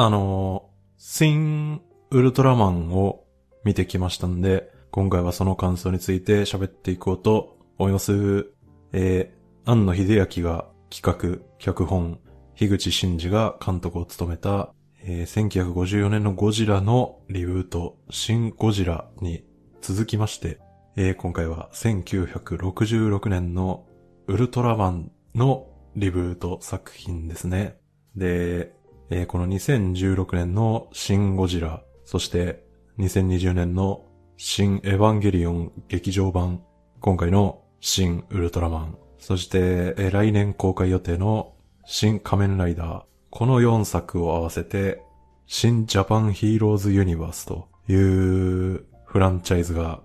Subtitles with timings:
[0.00, 1.82] あの、シン・
[2.12, 3.24] ウルトラマンを
[3.64, 8.46] 見てきましたんで、今回はその感想について喋っていこうと思います。
[8.92, 12.20] えー、庵野秀明が企画、脚本、
[12.54, 14.72] 樋口真嗣が監督を務めた、
[15.02, 19.42] えー、1954年のゴジラのリブート、シン・ゴジラに
[19.80, 20.60] 続きまして、
[20.94, 23.84] えー、今回は1966年の
[24.28, 27.80] ウルトラマンのリブート作品ですね。
[28.14, 28.77] で、
[29.10, 32.64] えー、この2016年のシン・ゴジラ、そして
[32.98, 34.04] 2020年の
[34.36, 36.62] 新エヴァンゲリオン劇場版、
[37.00, 45.02] 今回の新ウルトラマン、そして、えー、来年公開予定の新仮面ライダー、この4作を合わせて、
[45.46, 50.02] 新ジャパンヒーローズユニバースというフランチャイズが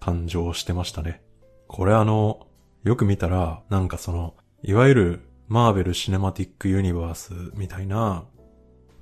[0.00, 1.22] 誕生してましたね。
[1.66, 2.46] これあの、
[2.84, 8.24] よく見たら、なんかその、いわゆるマーベル・シネマティック・ユニバースみたいな、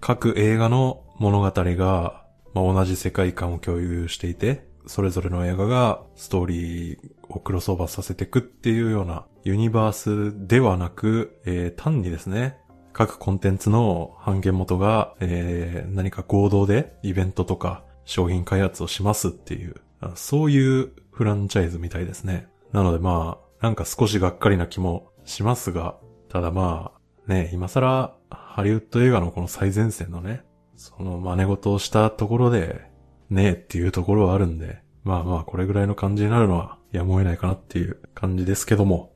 [0.02, 2.24] 各映画の物語が、
[2.54, 12.58] まあ、同じ世界観を共有していて、それぞれの映画がストーリーをクロスオーバーさせていくっていうようなユニバースではなく、えー、単にですね、
[12.92, 19.76] 各コンテンツの半減元が、えー、何か合同でイベントとか商品開発をしますっていう、
[20.16, 22.48] そういうフランチャイズみたいですね。
[22.72, 25.94] なのでまあ、なんか少しがっかりな気もしますが、
[26.28, 30.44] ただまあ、ね、今更ハリウッド映画のこの最前線のね、
[30.76, 32.90] その真似事をしたところで、
[33.30, 39.12] ねえっていうところはあるんで、まあまあこれぐらいの感じになるのはやむを得ないかなっていう感じですけども。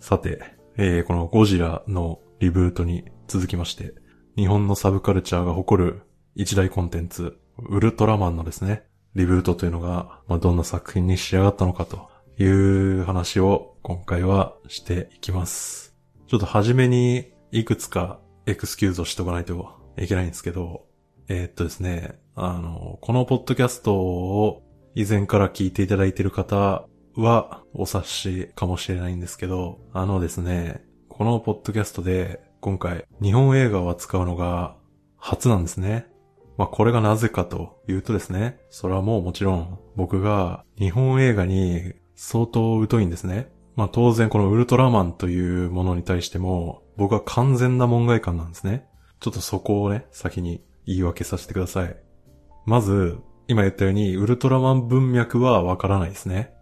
[0.00, 0.40] さて、
[0.76, 3.94] えー、このゴジラのリブートに続きまして、
[4.36, 6.02] 日本のサブカルチャーが誇る
[6.36, 12.08] 一大コンテンツ、ウルトラマンのですね、リブートというのが、まあ、どんな作品に仕上がったのかと
[12.40, 15.96] いう話を今回はしていきます。
[16.28, 20.86] ちょっと初めにいくつかエクスキューズをしとかないといけないんですけど、
[21.28, 24.62] えー、っとですね、あの、このポッドキャストを
[24.94, 34.76] 以前から聞いていただいている方はお察しかもしれないんですけど、あのですね、このポッドキャストで今回日本映画を扱うのが
[35.18, 36.06] 初なんですね。
[36.56, 43.52] まあこれがなぜかというとですね、それはもうもちろん僕が日本映画に相当疎いんですね。
[43.76, 48.86] まあ当然このウルトラマンというものに対しても僕は完全な門外観なんですね。
[49.20, 51.96] ちょっとそこをね、先に言い訳させてください。
[52.66, 56.52] まず、今言ったようにウルトラマン文脈はわからないですね。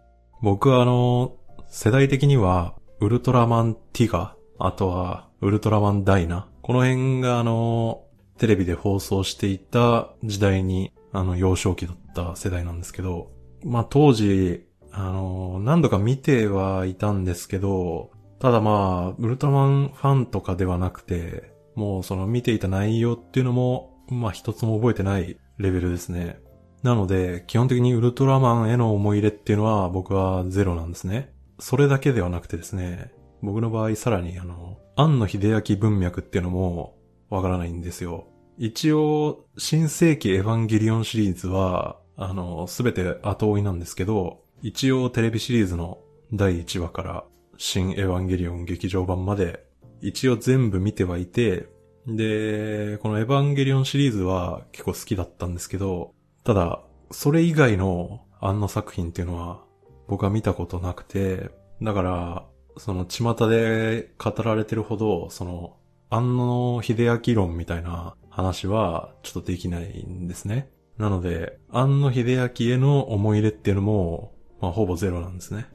[0.41, 1.35] 僕はあの、
[1.67, 8.03] 世代的にはウルトラマンティガ、あとはウルトラマンダイナ、この辺があの、
[8.37, 13.31] テレビで放送していた時代に、あの、幼少期だった世代なんですけど、
[13.63, 26.39] まあ当時、あの、何度か見てはいたんですけど、ただまあ、ウルトラマンファンとかではなくて、もうその見ていた内容っていうのも、まあ一つも覚えてないレベルですね。
[26.83, 31.33] なので、基本的にウルトラマンへの思い入れっていうのは僕はゼロなんですね。
[31.59, 33.11] それだけではなくてですね、
[33.41, 36.95] 僕の場合さらにあの、庵野秀明文脈っていうのも
[37.29, 38.27] わからないんですよ。
[38.57, 45.99] 一応、新世紀エヴァンゲリオンシリーズは、あの、すべて後追いなんですけど、一応テレビシリーズの
[46.33, 47.25] 第1話から
[47.57, 49.65] 新エヴァンゲリオン劇場版まで
[50.01, 51.67] 一応全部見てはいて、
[52.07, 56.13] で、このエヴァンゲリオンシリーズは結構好きだったんですけど、
[56.43, 56.81] ただ、
[57.11, 59.63] それ以外のあんな作品っていうのは
[60.07, 61.49] 僕は見たことなくて、
[61.81, 62.45] だから、
[62.77, 65.77] その巷で語られてるほど、その、
[66.09, 70.69] 安野秀明論みたいな話はちょっとできないんですね。
[70.97, 75.65] なので、安野秀明への思い入れっていうのも、まあほぼゼロなんですね。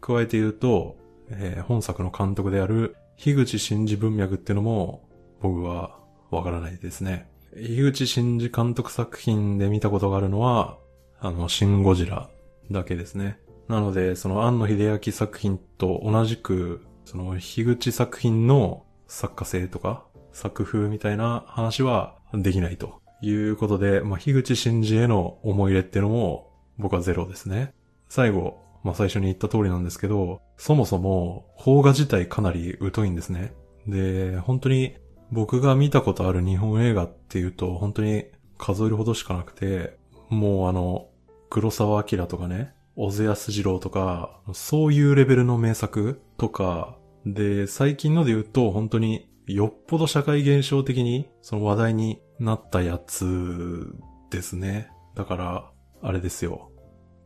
[0.00, 0.96] 加えて言うと、
[1.30, 5.08] えー、本作の監督である樋口真嗣文脈っていうのも
[5.40, 5.98] 僕は
[6.30, 7.28] わからないですね。
[7.54, 10.78] 樋口真嗣監督作品で見たことがあるのは、
[11.20, 12.28] あの、シン・ゴジラ
[12.70, 13.38] だけですね。
[13.68, 27.72] なので、その庵野秀明作品と同じく、その樋口作品の作家性とか作風みたいな話はできないということで、まあ、樋口真嗣への思い入れっていうのも僕はゼロですね。
[28.08, 33.52] 最後、まあ、最初に言った通りなんですけど、そもそも邦画自体かなり疎いんですね。
[33.88, 34.94] で、本当に
[35.32, 38.26] 僕が見たことある日本映画っていうと本当に
[38.58, 39.98] 数えるほどしかなくて、
[40.28, 41.08] もうあの、
[41.50, 46.96] 黒沢明とかね、小津安二郎とか、そういうレベルの名作とか、
[47.26, 53.92] で、最近ので言うと本当によっぽど社会現象的にその話題になったやつ
[54.30, 54.92] ですね。
[55.16, 55.70] だから、
[56.02, 56.65] あれですよ。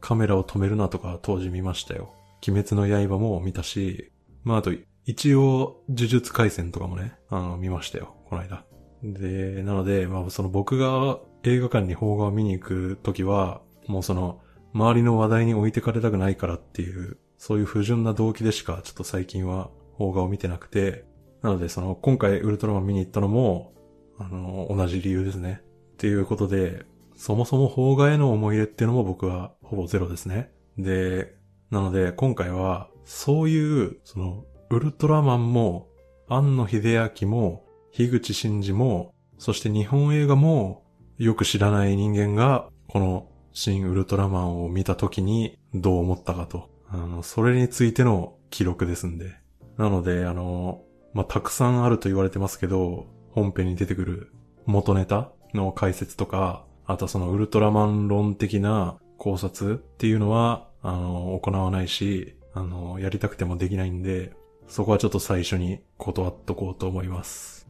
[0.00, 2.14] カメラを止めるなとか当時見ましたよ。
[2.46, 4.10] 鬼滅の刃も見たし、
[4.44, 4.72] まああと、
[5.04, 8.64] 一応、呪術回戦とかもね、あの、見ましたよ、この間。
[9.02, 14.40] で、なので、まあその僕が映画館に邦画を見に行くときは、もうその、
[14.72, 21.04] 周りの話題に置いてかれたくないからっていう、そういう不純な動機でしかちょっと最近は邦画を見てなくて、
[21.42, 23.72] なのでその今回ウルトラマン見に行ったのも、
[24.18, 25.62] あの、同じ理由ですね。
[25.94, 26.84] っていうことで、
[27.20, 30.50] そもそも邦画への思い入れっていうのも僕はほぼゼロですね。
[30.78, 31.34] で、
[31.70, 35.88] なので今回は、そういう、その、ウルトラマンも、
[36.30, 40.82] 庵野秀明も、樋口真嗣も、そして日本映画も、
[41.18, 46.70] よく知らない人間が、この、新ウルトラマンを見た時に、どう思ったかと。
[46.88, 49.34] あの、それについての記録ですんで。
[49.76, 54.32] なので、あの、まあ、たくさんあると言われてますけど、本編に出てくる
[54.64, 64.32] 元ネタの解説とか、あとそのウルトラマン論的な考察っていうのは、あの、行わないし、あの、やりたくてもできないんで、
[64.66, 67.68] そこはちょっと最初に断っとこうと思います。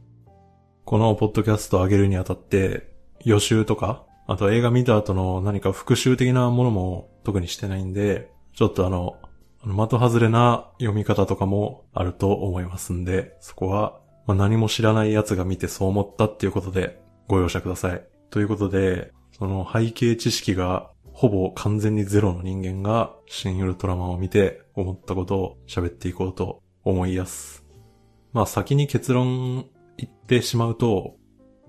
[0.85, 9.17] このポッドキャストを上げるにあたって、予習とか、あと映画見た後の何か復習的なものも特にしてないんで、ちょっとあの、
[9.63, 18.10] 的外れな読み方とかもあると思いますんで、そこは、まあ、何も知らない奴が見てそう思ったっていうことでご容赦ください。
[18.31, 27.65] ということで、その背景知識がほぼ完全にゼロの人間が新ウルトラマンを見て思ったことを喋っていこうと思いやす。
[28.33, 31.17] まあ先に結論言ってしまうと、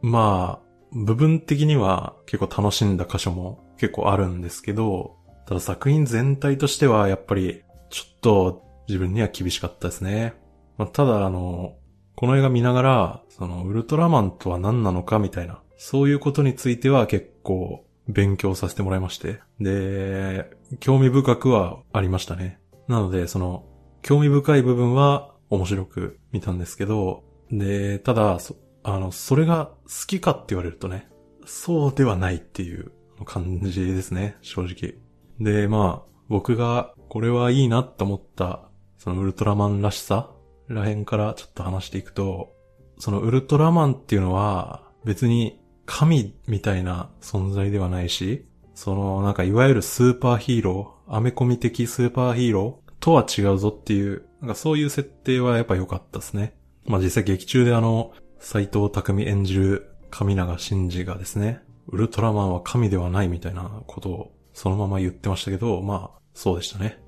[0.00, 5.16] まあ部分的には結構楽しんだ箇所も結構あるんですけど、
[5.46, 10.34] ただ作品全体としてはやっぱりちょっと自分には厳しかったですね。
[10.78, 11.76] まあ、ただあの、
[12.14, 19.40] この映画見ながら、そのウルトラマンとは何なのかみたいな、そういうことについては結構勉強させてもらいまして。
[19.58, 20.48] で、
[20.78, 22.60] 興味深くはありましたね。
[22.86, 23.64] なので、その、
[24.00, 28.38] 興味深い部分は面白く見たんですけど、で、ただ、
[28.84, 31.08] あの、それが好きかって言われるとね、
[31.46, 32.92] そうではないっていう
[33.24, 34.94] 感じですね、正直。
[35.40, 40.30] で、まあ、僕がこれはいいなって思った、そのウルトラマンらしさ
[40.68, 42.52] らへんからちょっと話していくと、
[42.98, 56.54] そのウルトラマンっていうのは別に神みたいな存在ではないし、そのなんかいわゆるスーパーヒーロー、アメコミ的スーパーヒーローとは違うぞっていう、なんかそういう設定はやっぱ良かったですね。
[56.84, 66.98] まあ実際劇中であの、斎藤匠演じる神長真司がですね、ウルトラマンは神ではないみたいなことをそのまま言ってましたけど、まあそうでしたね。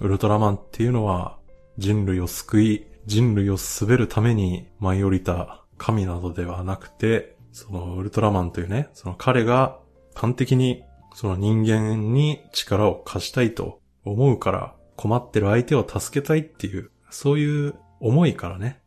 [0.00, 1.38] ウルトラマンっていうのは
[1.78, 9.78] 人類を救い、人類を滑るために舞い降りた神などではなくて、そのウルトラマンというね、その彼が
[10.14, 10.82] 端的に
[11.14, 18.80] その人間に力を貸したいと思うから困ってる相手を助けたいっていう、そういう思いからね、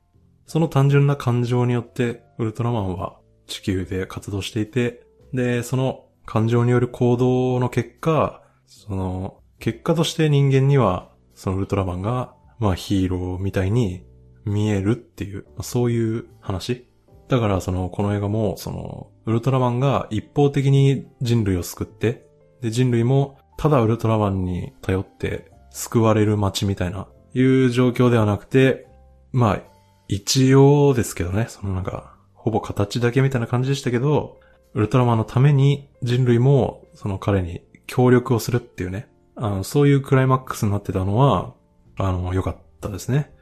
[0.45, 3.18] その単純な感情によってウルトラマンは
[3.48, 14.06] 地球で活動していて、で、その感情による行動の結果、その結果として人間にはそのウルトラマンがまあヒーローみたいに
[14.45, 16.88] 見えるっていう、そういう話。
[17.33, 22.27] だからその、この映画も、その、ウルトラマンが一方的に人類を救って、
[22.62, 28.85] で、人類も、ただウルトラマンに頼って救われる街みたいな、いう状況ではなくて、
[29.31, 29.62] まあ、
[30.07, 34.39] 一応ですけどね、そのなんか、ほぼ形だけみたいな感じでしたけど、
[34.75, 41.55] ウルトラマンのために人類も、その彼に協力をするっていうね、あの、そういうクライマックスになってたのは、
[41.98, 43.32] あの、良かったですね。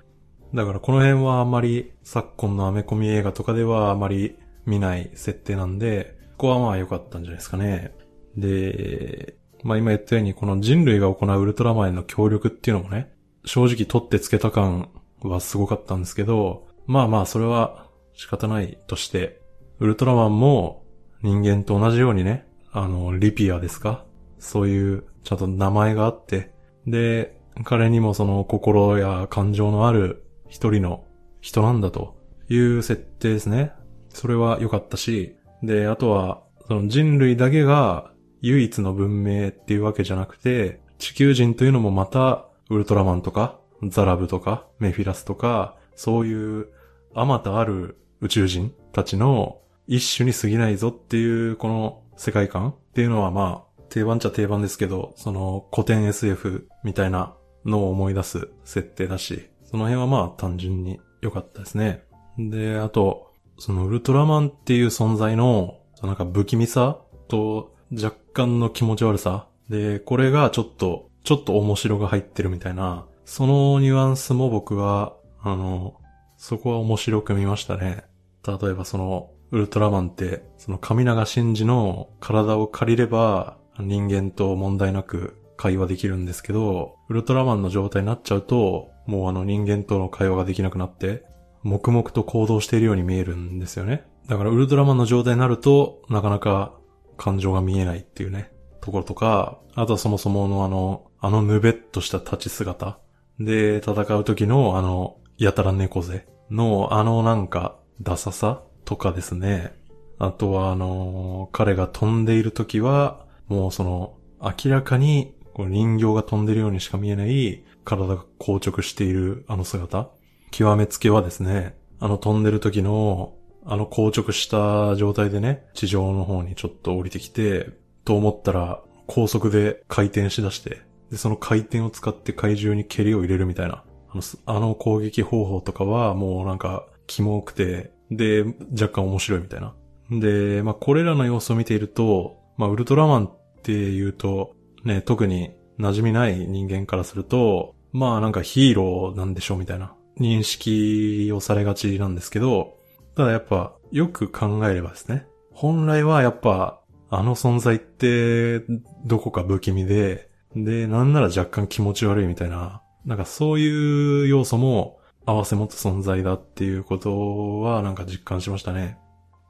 [0.53, 7.93] だからこの辺はあんまり昨今のアメコミ映画とかではあまり見ない設定なんで、ここはまあ良かったんじゃないですかね。
[8.35, 13.13] で、まあ今言ったようにこの人類が行うウルトラマンへの協力っていうのもね、
[13.45, 14.89] 正直取ってつけた感
[15.21, 19.39] はすごかったんですけど、まあまあそれは仕方ないとして、
[19.79, 20.83] ウルトラマンも
[21.21, 24.05] 人間と同じようにね、あの、リピアですか？
[24.39, 26.53] そういうちゃんと名前があって、
[26.87, 31.05] で、彼にもその心や感情のある一人の
[31.39, 32.17] 人なんだと
[32.49, 33.71] いう設定ですね。
[34.09, 46.67] それは良かったし、で、あとは、その人類だけが唯一の文明っていうわけじゃなくて、地球人というのもまた、ウルトラマンとか、ザラブとか、メフィラスとか、そういう、
[47.15, 62.03] あまたある宇宙人たちの一種に過ぎないぞっていう、この世界観っていうのはまあ、定番っちゃ定番ですけど、その古典 SF みたいなのを思い出す設定だし、その辺はまあ単純に良かったですね。
[62.37, 69.47] で、あと、そのウルトラマンっていう存在の、なんか不気味さと若干の気持ち悪さ。
[69.69, 75.95] で、これがちょっと、ちょっと面白が入ってるみたいな、そのニュアンスも僕は、あの、
[76.37, 78.03] そこは面白く見ましたね。
[78.45, 91.23] 例えばその、ウルトラマンって、その神長真司の体を借りれば、人間と問題なく会話できるんですけど、ウルトラマンの状態になっちゃうと、もうあの人間との会話ができなくなって、
[91.63, 94.05] 黙々と行動しているように見えるんですよね。
[94.27, 96.73] だからウルトラマンの状態になると、なかなか
[97.17, 102.99] 感情が見えないっていうね、ところとか、あとはそもそものあの、あのぬべっとした立ち姿
[103.39, 109.73] で戦う時のあの、やたら猫背のあのなんか、ダサさとかですね。
[110.17, 120.09] あとはあの、彼が飛んでいる時は、もうその、明らかに人形が飛んでるようにしか見えない体が硬直しているあの姿。
[120.51, 127.69] 極めつけはですね、あの飛んでる時の、あの硬直した状態でね、地上の方にちょっと降りてきて、
[128.05, 133.83] と思ったら、高速で回転しだして、で、その回転を使って怪獣に蹴りを入れるみたいな。
[134.09, 139.75] あの、あの攻撃方法とかはもうなんか、キモくて、で、若干面白いみたいな。
[140.09, 152.77] で、まあ、これらの要素を見ていると、まあ、ウルトラマンっていうと、ね、特に馴染みない人間からすると、まあなんかヒーローなんでしょうみたいな認識をされがちなんですけど、
[153.15, 158.61] ただやっぱよく考えればですね、本来はやっぱあの存在って
[159.05, 168.97] どこか不気味で、で、なんなら若干気持ち悪いみたいな、なんかそういう要素も合わせ持つ存在だっていうことはなんか実感しましたね。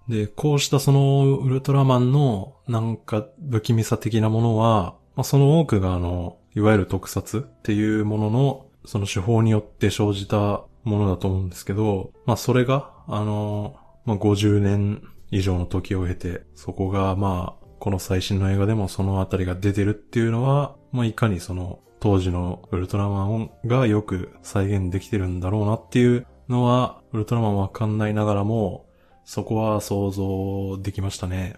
[0.07, 13.75] で、こうしたそのウルトラマンのなんか不気味さ的なものは、まあ、その多くがあの、いわゆる特撮っていうものの、その手法によって生じたものだと思うんですけど、まあそれが、あの、
[14.05, 28.87] まあ50年以上の時を経て、そこがまあ、この最新の映画でもそのあたりが出てるっていうのは、まあいかにその当時のウルトラマンがよく再現できてるんだろうなっていうのは、ウルトラマンわかんないながらも、
[29.23, 31.57] そこは想像できましたね。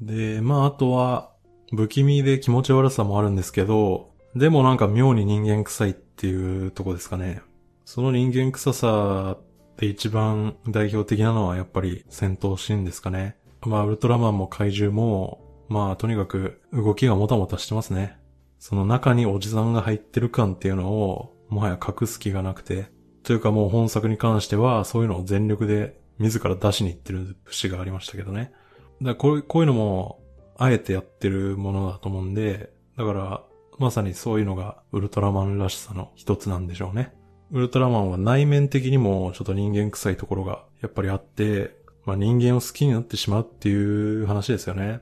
[0.00, 1.31] で、まああとは、
[1.74, 7.42] 不気味で気持ち悪さもあるんですけど、でもなんか妙に人間臭いっていうとこですかね。
[7.84, 9.38] その人間臭さ
[9.78, 13.36] で一番代表的なのはやっぱり戦闘シーンですかね。
[13.62, 18.18] まあウルトラマンも怪獣も、まあとにかく動きがもたもたしてますね。
[18.58, 22.86] その中におじさんが入ってる感っていうのをもはや隠す気がなくて。
[23.22, 28.52] というかもう本作に関してはそういうのを全力で自ら出しに行ってる節がありましたけどね。
[29.00, 30.21] だからこういうこういうのも
[30.62, 33.42] あえてやってるものだと思うんで、だから、
[33.78, 37.12] まさにそういうのがウルトラマンらしさの一つなんでしょうね。
[37.50, 45.00] ウルトラマンは内面的にもちょっと人間臭いところがやっぱりあって、まあ人間を好きになってしまうっていう話ですよね。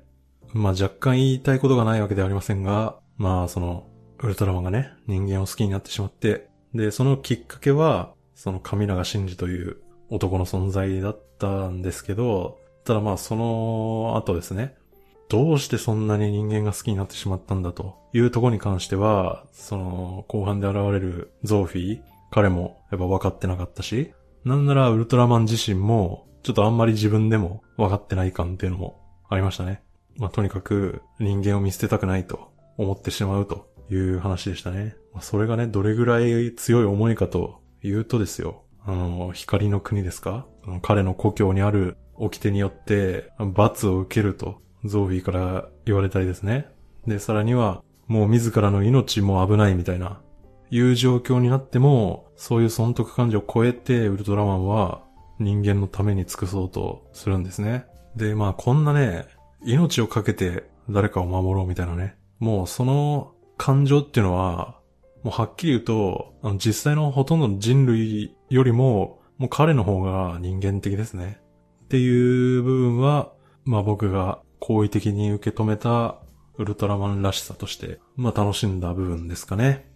[0.54, 3.86] まあ若干言いたいことがないわけではありませんが、まあその、
[4.22, 9.76] ウルトラマンがね、人間を好きになってしまって、で、そのきっかけは、その神長真司という
[10.08, 14.76] 男の存在だったんですけど、ただまあその後ですね、
[15.30, 22.00] どうしてそんなに人間が好きになってしまったんだというところに関しては、その後半で現れるゾーフィー、
[22.32, 24.12] 彼もやっぱ分かってなかったし、
[24.44, 29.82] なんならウルトラマン自身もちょっとあんまり自分でも分かってない感っていうのもありましたね。
[30.16, 34.96] まあとにかく人間を見捨てたくないと思ってしまうという話でしたね。
[35.12, 38.64] まあそれがね、どれぐらい強い思いかというとですよ。
[38.84, 40.46] あの、光の国ですか？
[40.82, 46.68] 彼の故郷にある掟によって罰を受けるとゾーフィーから言われたりですね。
[47.06, 50.20] で、さらには、もう自らの命も危ないみたいな、
[50.70, 55.02] いう状況になっても、そういう損得感情を超えて、ウルトラマンは
[55.38, 57.86] 人間のために尽くそうとするんですね。
[58.16, 59.26] で、まあこんなね、
[59.64, 62.16] 命をかけて誰かを守ろうみたいなね。
[62.38, 64.78] もうその感情っていうのは、
[65.22, 71.40] もうはっきり言うと、あの実際のほとんどの人類よりも、もう彼の方が人間的ですね。
[71.84, 73.32] っていう部分は、
[73.64, 76.20] まあ僕が好意的に受け止めた
[76.58, 79.90] ウルトラマンらしさとして、まあ楽しんだ部分ですかね。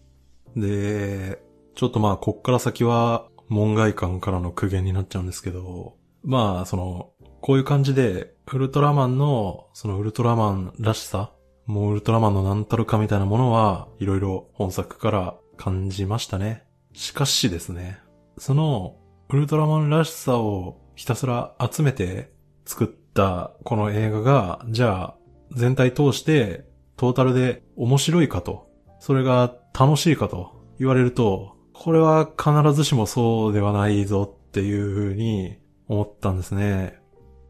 [0.57, 1.41] で、
[1.75, 11.33] ちょっとまあこっから先は門外観からの苦言になっちゃうんですけど、まあその、こういう感じで、ウルトラマンの、そのウルトラマンらしさ、
[11.67, 16.65] もうウルトラマンの何たるかみたいなものは、いろいろ本作から感じましたね。
[16.95, 17.99] しかしですね、
[18.39, 18.97] その、
[19.31, 22.33] ウルトラマンらしさをひたすら集めて
[22.65, 25.15] 作ったこの映画が、じゃあ、
[25.53, 26.65] 全体通して、
[26.97, 28.69] トータルで面白いかと、
[28.99, 36.99] それが楽しいかと言われると、これは必ずしもそうではないぞっていうふうに思ったんですね。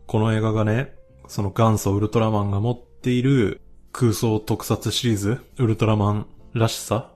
[0.07, 0.95] この映画がね、
[1.29, 3.61] その元祖ウルトラマンが持っている
[3.93, 7.13] 空想特撮シリーズ、ウルトラマンらしさ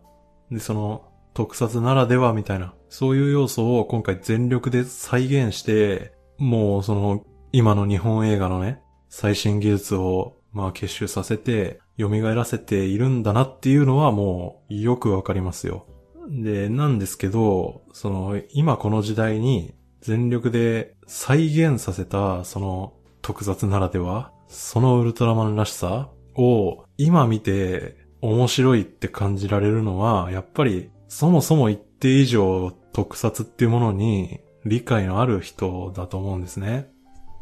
[0.50, 7.24] で、その特撮ならではみたいな、そういう要素を今回全力で再現して、もうその
[7.58, 15.84] 今の日本映画のね、最新技術を、まあ結集させて、蘇らせているんだなっていうのはもうよくわかりますよ。
[16.28, 36.92] で、なんですけど、その、今この時代に全力で再現させた、その、特撮ならでは、そのウルトラマンらしさを今見て面白いって感じられるのは、やっぱりそもそも一定以上特撮っていうものに理解のある人だと思うんですね。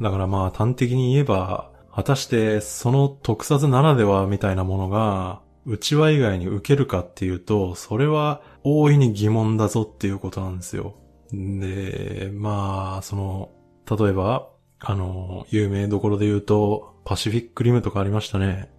[0.01, 10.95] だからまあ端的に言えば、果たしてその特撮ならではみたいなものが、内輪以外に受けるかっていうと、それは大いに疑問だぞっていうことなんですよ。
[11.33, 13.51] で、まあ、その、
[13.91, 14.49] 例えば、
[14.79, 18.71] あの、有名どころで言うと、パシフィックリムとかありましたね。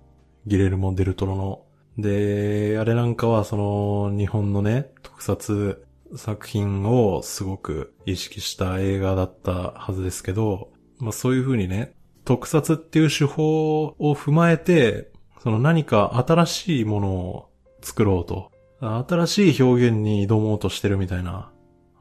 [0.46, 1.64] ギレルモ・デルトロの。
[1.98, 11.94] で、あれなんかはその、日本のね、特撮作品をすごく意識した映画だったはずですけど、まあそういう風にね、
[12.26, 15.12] 特撮っていう手法を踏まえて、
[15.42, 17.50] その何か新しいものを
[17.82, 18.52] 作ろうと。
[18.80, 21.52] 新しい表現に挑もうとしてるみたいな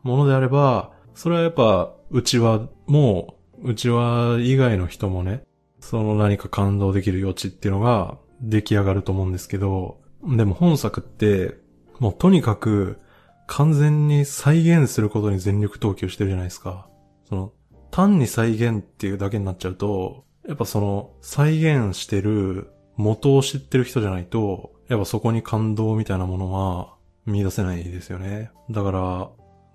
[0.03, 5.43] ものであれば、それはやっぱ、うちはもう、うちは以外の人もね、
[5.81, 11.57] その何か感動できる余地っていうのが出来上がると思うんですけど、でも本作って、
[11.99, 12.99] もうとにかく
[13.47, 16.89] 完全に再現することに全力投球してるじゃないですか。
[17.29, 17.53] その、
[17.97, 28.51] 単に再現っていうだけになっちゃうと、やっぱその、再現してる元を知ってる人じゃないと、やっぱそこに感動みたいなものは見出せないですよね。
[28.71, 29.01] だから、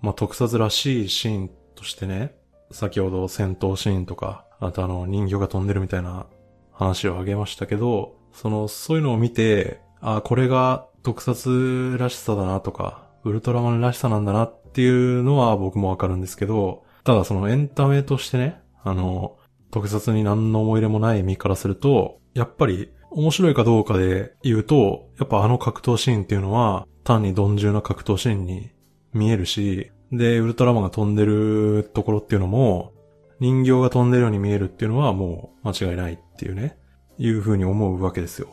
[0.02, 2.36] まあ、特撮らしいシーンとしてね、
[2.70, 6.26] 先ほど戦闘シーンとか、あとあの人形が飛んでるみたいな
[6.70, 19.36] 話をあげましたけど、その、そういうのを見て、あ、これが特撮らしさだなとか、ウルトラマンらしさなんだなっていうのは僕もわかるんですけど、ただそのエンタメとしてね、あの、
[19.70, 28.70] 特撮に何の思い入れもない身からすると、やっぱり面白いかどうかで言うと、やっぱあの格闘シーンっていうのは単に鈍重な格闘シーンに
[29.12, 32.92] 見えるし、で、ウルトラマンが飛んでるところっていうのも、
[33.40, 36.76] 人形が飛んでるように見えるっていうのはもう間違いないっていうね、
[37.18, 38.48] いう風に思うわけですよ。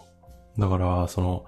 [0.58, 1.46] だから、その、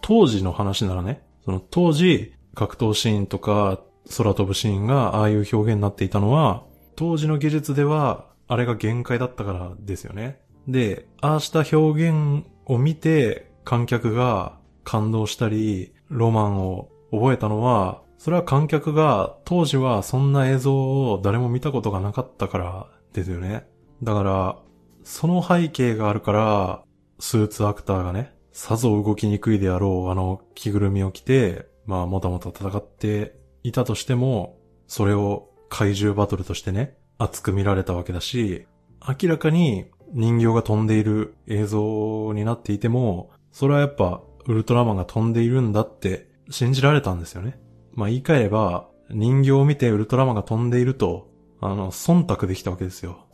[0.00, 3.80] 当時の話ならね、その当時、格闘シーンとか
[4.16, 6.64] 空飛ぶシーンがああいう表現になっていたのは、
[6.96, 10.40] 当時の技術ではあれが限界だったからですよね。
[10.66, 23.66] で、ああした表現を見て観客が感動したり、ロマンを覚えたのは、それは観客が当時はそんな映像を誰も見たことがなかったからですよね。
[24.02, 24.58] だから、
[25.04, 26.82] その背景があるから、
[27.18, 38.66] スーツアクターがね、さぞ動きにくいであろうあの着ぐるみを着て、まあもたもた戦っていたとしても、それを怪獣バトルとしてね、熱く見られたわけだし、
[39.06, 47.58] 明らかに人形が飛んでいる映像になっていても、それはやっぱウルトラマンが飛んでいるんだって信じられたんですよね。
[47.92, 53.26] まあ言い換えれば、人形を見てウルトラマンが飛んでいると、あの、忖度できたわけですよ。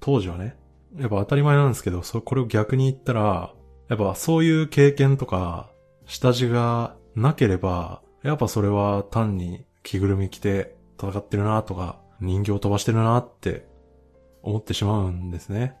[0.00, 0.56] 当時はね。
[0.96, 3.54] やっぱ当たり前なんですけど、そ、これを逆に言ったら、
[3.88, 5.70] やっぱそういう経験とか、
[6.06, 13.66] 下地がなければ、やっぱそれは単に着ぐるみ着て戦ってるなとか、人形飛ばしてるなって
[14.42, 15.76] 思ってしまうんですね。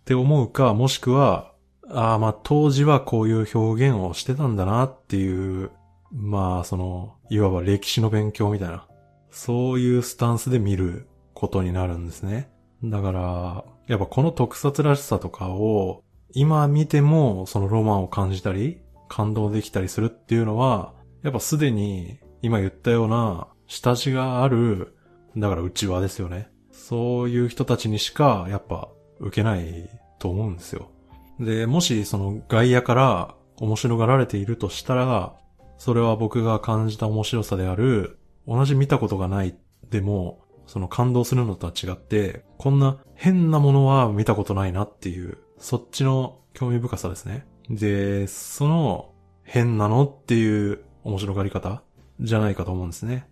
[0.00, 1.52] って思うか、もしくは、
[1.88, 5.70] ああ、まあ当時はこういう表現をしてたんだなっていう、
[6.10, 8.86] まあその、いわば歴史の勉強みたいな、
[9.30, 12.50] そういうスタンスで見ることになるんですね。
[12.82, 16.02] だから、やっぱこの特撮らしさとかを、
[16.34, 24.96] 今見てもそのロマンを感じたり、感動できたりするっていうのは、やっぱすでに今言ったような下地がある、
[25.36, 26.50] だから内輪ですよね。
[26.70, 28.88] そういう人たちにしかやっぱ
[29.20, 30.90] 受けないと思うんですよ。
[31.38, 35.34] で、もしその外野から面白がられているとしたら、
[35.78, 39.54] それは僕が感じた面白さである、同じ見たことがない
[39.90, 47.46] でも、その感動するのとは違って、こんな変なものは見たことないなっていう、そっちの興味深さですね。
[47.68, 49.12] で、その
[49.44, 51.82] 変なのっていう面白がり方？
[52.20, 53.28] じゃないかと思うんですね。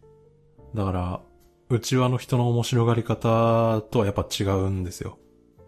[0.74, 1.20] だから、
[1.68, 5.18] 内輪の人の面白がり方とはやっぱ違うんですよ。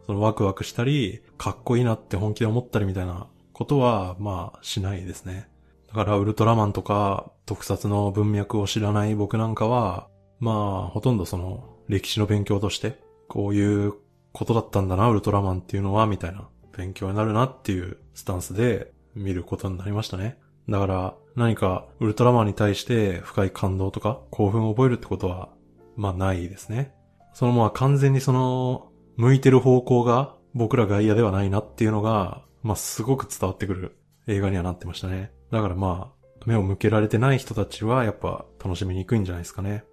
[0.06, 5.48] そのワクワクしたり、かっこいいなって本気で思ったりみたいなことは、まあ、しないですね。
[5.88, 10.08] だから、ウルトラマンとか、特撮の文脈を知らない僕なんかは、
[10.40, 13.94] まあ、ほとんどその、歴史の勉強として、こういう
[14.32, 20.38] ことだったんだな、ウルトラマンっていうのは、みたいな、勉強になるなっていうスタンスで見ることになりましたね。
[20.68, 25.51] だから、何か、ウルトラマンに対して深い感動とか興奮を覚えるってことは、
[25.97, 26.95] まあないですね。
[27.33, 35.33] そのまあ完全にその、向いてる方向が僕ら外野ではないなっていうのが、まあ、すごく伝わってくる映画にはなってましたね。
[35.51, 39.85] だからまあ、目を向けられてない人たちはやっぱ楽しみにくいんじゃないですかね。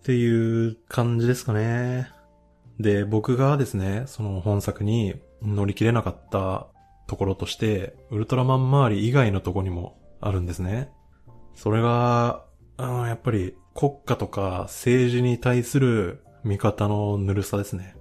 [0.00, 2.08] っていう感じですかね。
[2.78, 6.68] で、僕がですね、その本作に乗り切れなかった
[7.06, 10.90] ところとして、ウルトラマン周り以外のとこにもあるんですね。
[11.54, 12.44] それが、
[12.76, 17.96] あのやっぱり国家とか政治に対する見方のぬるさですね。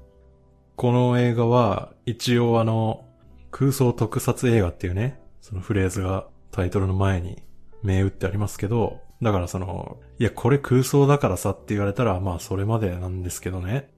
[0.75, 3.05] この映画は一応あの
[3.51, 7.41] 空想特撮映画っていうね、そのフレーズがタイトルの前に
[7.83, 13.89] 銘打ってありますけど、だからその、いやこれ空想だからさって言われたらまあそれまでなんですけどね。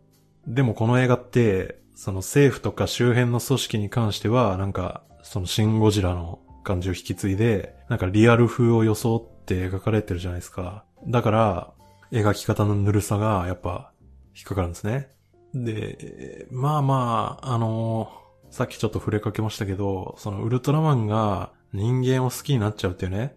[0.45, 10.83] でもこの映画って、その政府とか周辺の組織に関してはなんかそのシンゴジラの感じを引き継いで、なんかリアル風を装って描かれてるじゃないですか。
[11.07, 11.73] だから、
[12.11, 13.91] 描き方のぬるさがやっぱ
[14.35, 15.09] 引っかかるんですね。
[15.53, 23.35] で、まあまあ、あのー、さっきちょっと触れかけましたけど、そのウルトラマンが人間を好きになっちゃうっていうね、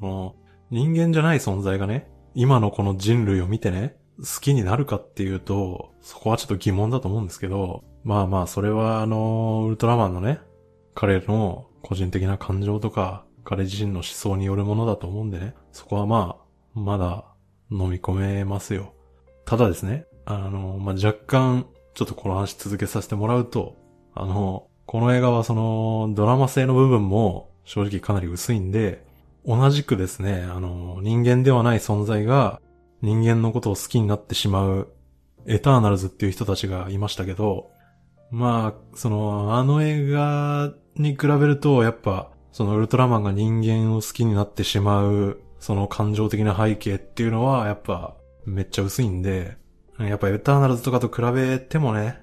[0.00, 0.34] この
[0.70, 10.40] 人間じゃない存在がね、今のこの人類を見てね、好きになるかっていうと、そこはちょっと疑問だと思うんですけど、まあまあ、それはあの、ウルトラマンのね、
[10.94, 16.36] 彼の個人的な感情とか、彼自身の思想によるものだと思うんでね、そこはま
[16.74, 17.24] あ、まだ
[17.70, 18.94] 飲み込めますよ。
[19.44, 23.76] ただですね、あの、まあ、若干、ちょっとこの話続けさせてもらうと、
[24.14, 29.04] あの、この映画はその、ドラマ性の部分も正直かなり薄いんで、
[29.44, 32.60] 同じくですね、あの、人間ではない存在が
[33.00, 34.92] 人間のことを好きになってしまう
[35.46, 37.70] エターナルズっていう人たちがいましたけど、
[38.30, 49.56] まあ、その、あの映画に比べると、やっぱ、そのウルトラマンが人間を好きになってしまう、その感情的な背景っていうのは、やっぱ、めっちゃ薄いんで、
[49.98, 52.20] やっぱエターナルズとかと比べてもね、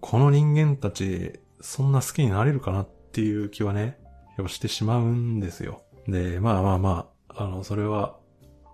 [0.00, 3.98] この人間たち、そんな好きになれるかなっていう気はね、
[4.36, 5.82] やっぱしてしまうんですよ。
[6.08, 8.16] で、まあまあまあ、あの、それは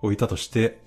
[0.03, 0.81] 置いたとして、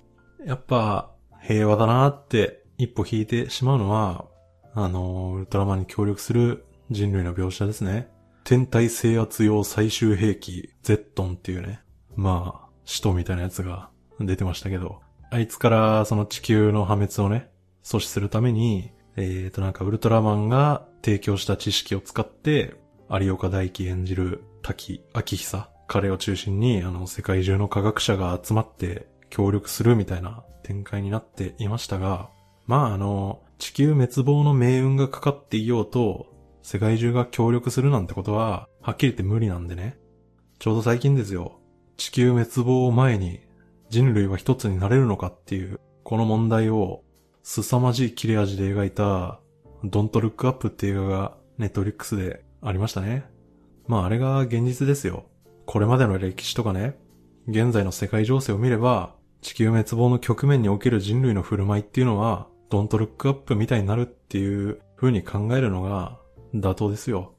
[0.45, 1.11] やっぱ
[1.41, 4.25] 平和だなって一歩引いてしまうのは、
[4.73, 8.09] あの、ウルトラマンに協力する人類の描写ですね。
[8.43, 11.81] 天体制圧用最終兵器、ゼットンっていうね、
[12.15, 17.49] まあ、使徒みたいなやつが出てましたけど、あいつからその地球の破滅をね、
[17.83, 22.75] 阻止するために、えーとなんかウルトラマンが提供した知識を使って、
[23.09, 32.29] 有岡大輝演じる滝明久、彼を中心にあの世界中の科学者が集まって協力するみたいな展開になっていましたが、
[32.65, 36.27] まああの、地球滅亡の命運がかかっていようと、
[36.63, 39.97] 世界中が協力するなんてことは、はっきり言って無理なんでね。
[40.59, 41.59] ちょうど最近ですよ。
[41.97, 43.41] 地球滅亡を前に
[43.89, 47.03] 人類は一つになれるのかっていう、この問題を
[47.43, 49.39] 凄まじい切れ味で描いた、
[49.83, 53.25] ドントルックアップっていう映画がネットリックスでありましたね。
[53.87, 55.25] まああれが現実ですよ。
[55.65, 56.97] これまでの歴史とかね、
[57.47, 66.20] 現在の世界情勢を見れば、地球滅亡の局面における人類の振る舞いっていうのは、ドントルックアップみたいになるっていう風に考えるのが
[66.53, 67.33] 妥当ですよ。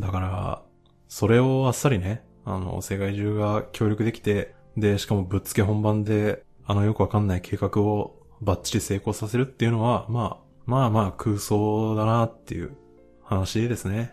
[0.00, 0.62] だから、
[1.08, 12.76] それをあっさりね、あの、世界中が協力できて、で、しかもぶっつけ本番で、あのよくわかんない計画をバッチリ成功させるっていうのは、まあ、まあまあ空想だなっていう
[13.22, 14.12] 話ですね。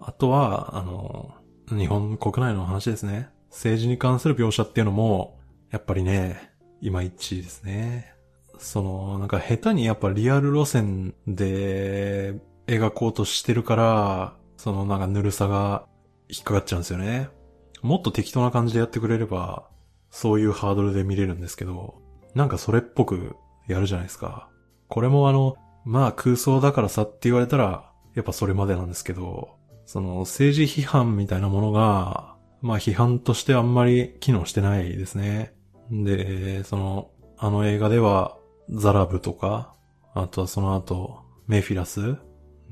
[0.00, 1.34] あとは、あの、
[1.68, 3.30] 日本国内の話ですね。
[3.50, 5.38] 政治に関する描写っていうのも、
[5.70, 8.12] やっぱりね、いまいちですね。
[8.58, 12.34] その、なんか下手にやっぱリアル路線で
[12.66, 15.86] 描こうとしてるから、そのなんかぬるさが
[16.28, 17.28] 引っかかっちゃうんですよね。
[17.82, 19.68] もっと適当な感じでやってくれれば、
[20.10, 22.00] そういうハードルで見れるんですけど、
[22.34, 24.48] なんかそれっぽくやるじゃないですか。
[24.88, 35.54] これもあの、まあ空想だからさって言われたら、やっぱそれまでなんですけど、その政治批判みたいなものが、まあ批判としてあんまり機能してないですね。
[35.90, 38.36] で、その、あの映画では、
[38.70, 39.74] ザラブとか、
[40.14, 42.16] あとはその後、メフィラス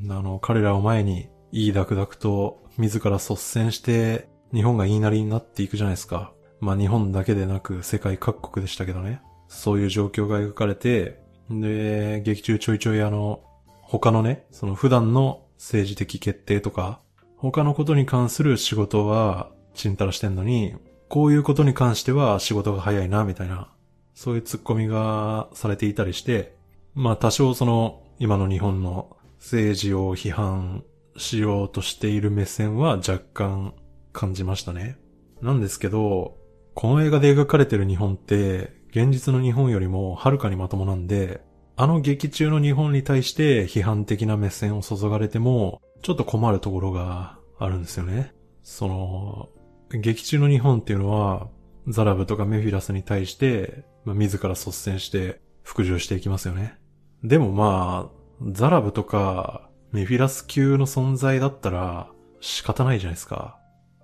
[0.08, 6.32] あの、彼らを前に、いいダクダクと自ら率先して、日本が言いなりになっていくじゃないですか。
[6.60, 9.20] まあ日本だけでなく世界各国でしたけどね。
[9.48, 13.40] そういう状況が描かれて、で、劇中ちょいちょいあの、
[13.82, 17.00] 他のね、その普段の政治的決定とか、
[17.36, 20.76] 他のことに関する仕事はちんたらしてんのに、
[21.08, 23.72] こういうことに関しては仕事が早いな、みたいな、
[24.14, 26.54] そういう突っ込みがされていたりして、
[26.94, 30.84] まあ多少その、今の日本の政治を批判
[31.16, 33.74] しようとしている目線は若干
[34.12, 34.98] 感じましたね。
[35.42, 36.36] なんですけど、
[36.74, 41.40] この映画で描かれてる日本って、現実の日本よりもはるかにまともなんで、
[41.76, 48.34] あの劇中の日本に対して批判的な目線を注がれても、ちょっと困るところがあるんですよね。
[48.62, 49.48] その、
[49.90, 51.48] 劇中の日本っていうのは、
[51.88, 56.78] ザラブとかメフィラスに対して、まあ、自ら率先して服従していきますよね。
[57.24, 63.58] でもまあ、ザラブとかメフィラス級の存在だったら仕方ないじゃないですか。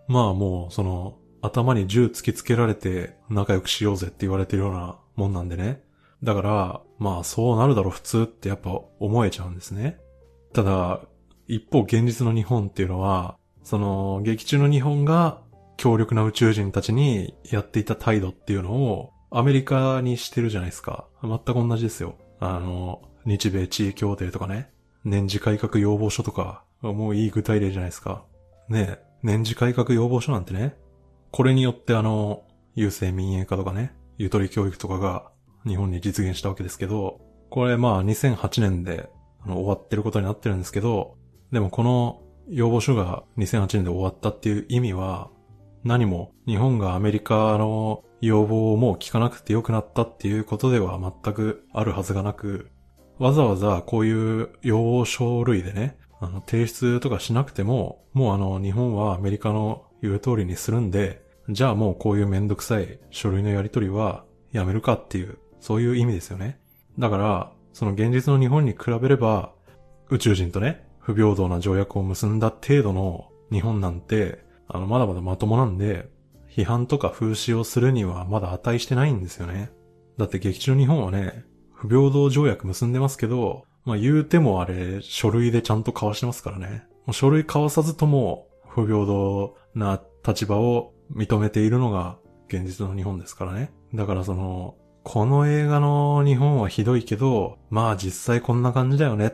[0.09, 5.83] まあもうその頭に銃突きつけられて仲良くしようぜって言われてるようなもんなんでね。
[6.23, 9.99] だから、まあそうなるだろう普通ってやっぱ思えちゃうんですね。
[10.53, 11.01] ただ、
[11.47, 15.43] 一方現実の日本っていうのは、その劇中の日本が
[15.77, 21.07] 強力な宇宙人たちにやっていた態度っていうのをアメリカにしてるじゃないですか。
[21.23, 22.17] 全く同じですよ。
[22.41, 24.71] あの、日米地位協定とかね。
[25.05, 28.25] 年次改革要望書とか、もういい具体例じゃないですか。
[28.69, 30.77] ねえ年次改革要望書なんてね。
[31.33, 32.45] これによってあの、
[32.77, 35.31] 郵政民営化とかね、ゆとり教育とかが
[35.67, 39.09] 日本に実現したわけですけど、これまあ2008年で
[39.41, 41.17] あの終わってることになってるんですけど、
[41.53, 45.31] でもこの要望書が2008年で終わったっていう意味は、
[45.85, 52.71] 何も日本がアメリカの要望をもう聞かなくてよくなったっていうことでは全くあるはずがなく、
[53.19, 66.59] わざわざこういう要書類でね、あの、提出とかしなくても、もうあの、日本はアメリカの言う通りにするんで、じゃあもうこういうめんどくさい書類のやり取りはやめるかっていう、そういう意味ですよね。
[66.99, 69.53] だから、その現実の日本に比べれば、
[70.09, 76.09] 宇宙人とね、不平等な条約を結んだ程度の日本なんて、あの、まだまだまともなんで、
[76.51, 79.71] 批判とか風刺をするにはまだ値してないんですよね。
[80.17, 81.45] だって劇中日本はね、
[81.77, 86.87] 不平等条約結んでますけど、まあ言うてもあれ、書類でちゃんと交わしてますからね。
[87.05, 93.71] もう書類交わさずとも、不平等な立場を認めているのが現実の日本ですからね。
[93.95, 99.33] だからその、この映画の日本はひどいけど、まあ実際こんな感じだよねっ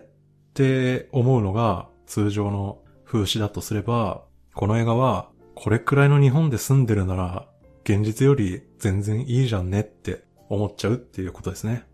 [0.52, 4.24] て思うのが通常の風刺だとすれば、
[4.54, 7.46] この映画はこれくらいの日本で住んでるなら
[7.84, 11.86] 現実より全然いいじゃんねって思っちゃうっていうことですね。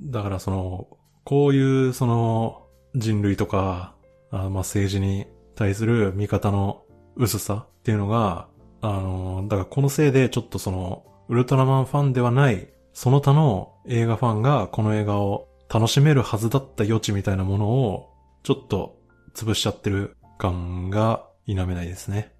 [0.00, 0.88] だからその、
[1.24, 3.94] こういうその人類とか、
[4.30, 6.84] あまあ政治に対する見方の
[7.16, 8.48] 薄さっていうのが、
[8.80, 18.10] あの、だからこのせいでちょっとその、ウルトラマンファンではない、その他の映画ファンがこの映画を楽しめるはずだった余地みたいなものを、
[18.42, 18.98] ちょっと
[19.34, 22.34] 潰しちゃってる感が否めないですね。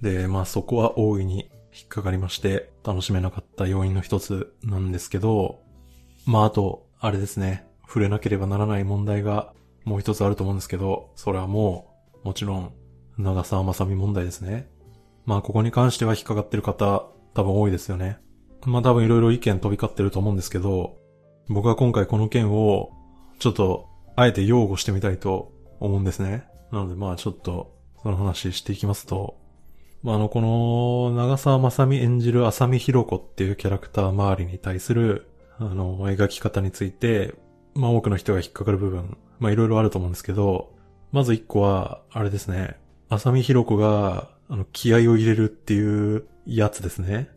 [0.00, 5.60] で、まあそこは大いに引っかかりまして、楽しめなかった要因の一つなんですけど、
[6.26, 9.52] まああと、あれですね、触れなければならない問題が
[9.84, 12.72] もう一つあると思うんですけど、それはもう、もちろん、
[13.16, 14.68] 長澤まさみ問題ですね。
[15.24, 18.18] まあここに関しては引っかかってる方、多分多いですよね。
[18.66, 20.96] まあ多分いろいろ意見飛び交ってると思うんですけど、
[21.48, 22.90] 僕は今回この件を、
[23.38, 26.46] ちょっと、あえて擁護してみたいと思うんですね。
[26.72, 29.38] なのでまあちょっと、その話していきますと、
[30.02, 37.34] まあ、あの、この、長澤まさみ演じる浅見ひろ子っていうキャラクター周りに対する、あの、描き方について、
[37.74, 40.72] まあ、多くの人が引っかかる部分、まあ、いろいろあると思うんですけど、
[41.12, 42.76] まず一個は、あれですね、
[43.08, 47.30] 浅見ひろ子が、あの、気合を入れるっていうやつですね。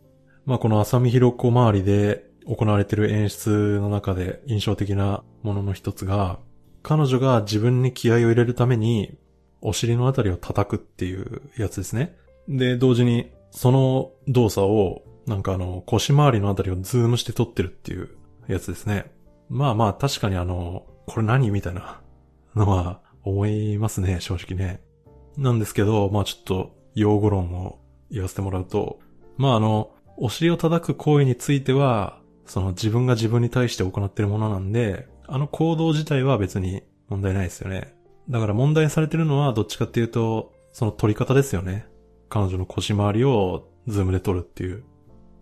[0.46, 6.40] まあ、この浅見ひろ子周りで行われてる演出の中で印象的なものの一つが、
[6.84, 9.18] 彼女が自分に気合を入れるために、
[9.62, 12.16] お尻のあたりを叩くっていうやつですね。
[12.48, 18.10] で、同時に、その動作を、なんかあの、腰回りのあたりをズームして撮ってるっていう
[18.48, 19.12] やつですね。
[19.50, 22.02] まあまあ、確かにあの、これ何みたいな
[22.56, 24.82] のは思いますね、正直ね。
[25.38, 27.80] なんですけど、まあちょっと、用語論を
[28.10, 29.00] 言わせてもらうと、
[29.38, 37.96] まああの、お尻を叩く行為については、その自分が自分に対して行ってるものなんで、あの行動自体は別に問題ないですよね。
[38.30, 41.88] だから問題されてるのはどっちかっていうと、その取り方ですよね。
[42.30, 44.84] 彼女の腰回りをズームで撮るっていう。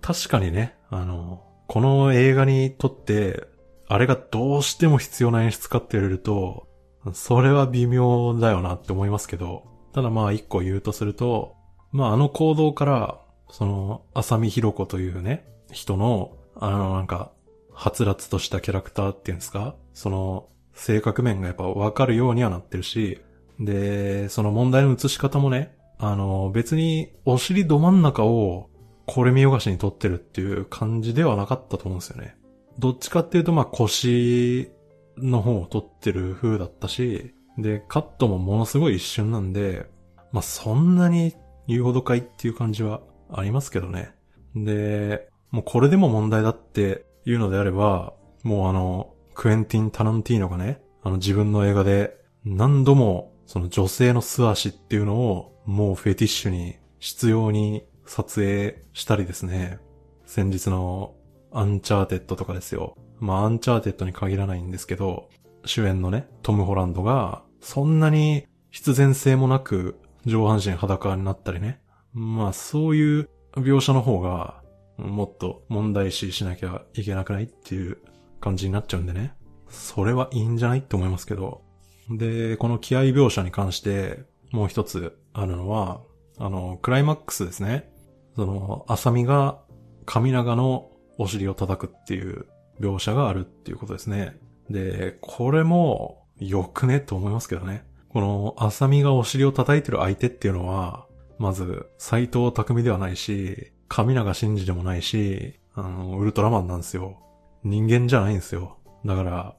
[0.02, 3.44] 確かにね、あの、この映画にとって、
[3.88, 6.68] あれがどうしても必要な演出かって言われると、
[7.14, 11.56] それは微妙だよなって思いますけど、ただまあ一個言うとすると、
[11.92, 17.32] まああの行動から、その、浅見ひろ子というね、人の、あのなんか、
[17.72, 23.22] はつらつとしたキャラクターっていうんですかその、性格面がやっぱわかるようにはなってるし、
[23.60, 28.69] で、その問題の映し方もね、あの、別にお尻ど真ん中を
[29.12, 32.36] これ見よがしに撮ってるっていう感じではなかったと思うんですよね。
[32.78, 34.70] どっちかっていうとまあ腰
[35.18, 39.88] の方を撮ってる風だったし、で、カットもものすごい一瞬なんで、
[40.32, 41.36] まあそんなに
[41.68, 44.14] 言うほどかいっていう感じはありますけどね。
[44.56, 59.78] で、もうこれでも問題だっていうのであれば、もうあの、クエンティン・タランティーノがね、あの自分の映画で何度もその女性の素足っていうのをもうフェティッシュに必要に撮影したりですね。
[60.26, 61.14] 先日の
[61.52, 62.98] アンチャーテッドとかですよ。
[63.20, 65.30] まあアンチャーテッドに限らないんですけど、
[65.64, 71.82] 主演のね、トム・ホランドがそんなに必然性もなく上半身裸になったりね。
[72.12, 74.64] まあそういう描写の方が
[74.98, 78.00] もっと問題視しなきゃいけなくないっていう
[78.42, 79.36] 感じになっちゃうんでね。
[79.70, 81.62] それはいいんじゃないって思いますけど。
[82.10, 86.02] で、この気合描写に関してもう一つあるのは、
[86.40, 87.92] あの、クライマックスですね。
[88.40, 89.60] その、アサミが
[90.06, 92.46] 神長のお尻を叩くっていう
[92.80, 94.38] 描写があるっていうことですね。
[94.70, 97.86] で、これもよくねと思いますけどね。
[98.10, 101.06] この、アサミがお尻を叩いてる相手っていうのは、
[101.38, 107.18] まず、斎藤匠ではないし、神長真司でもないし、あの、ウルトラマンなんですよ。
[107.64, 108.78] 人間じゃないんですよ。
[109.06, 109.56] だから、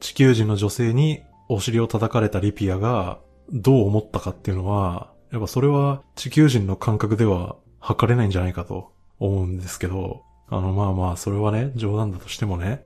[0.00, 3.20] 地球人の女性にお尻を叩かれたリピアが
[3.52, 12.82] どう思ったかっていうのは、やっぱそれは地球人の感覚では測れないんじゃないかと思うんですけど、あのまあまあそれはね、冗談だとしてもね、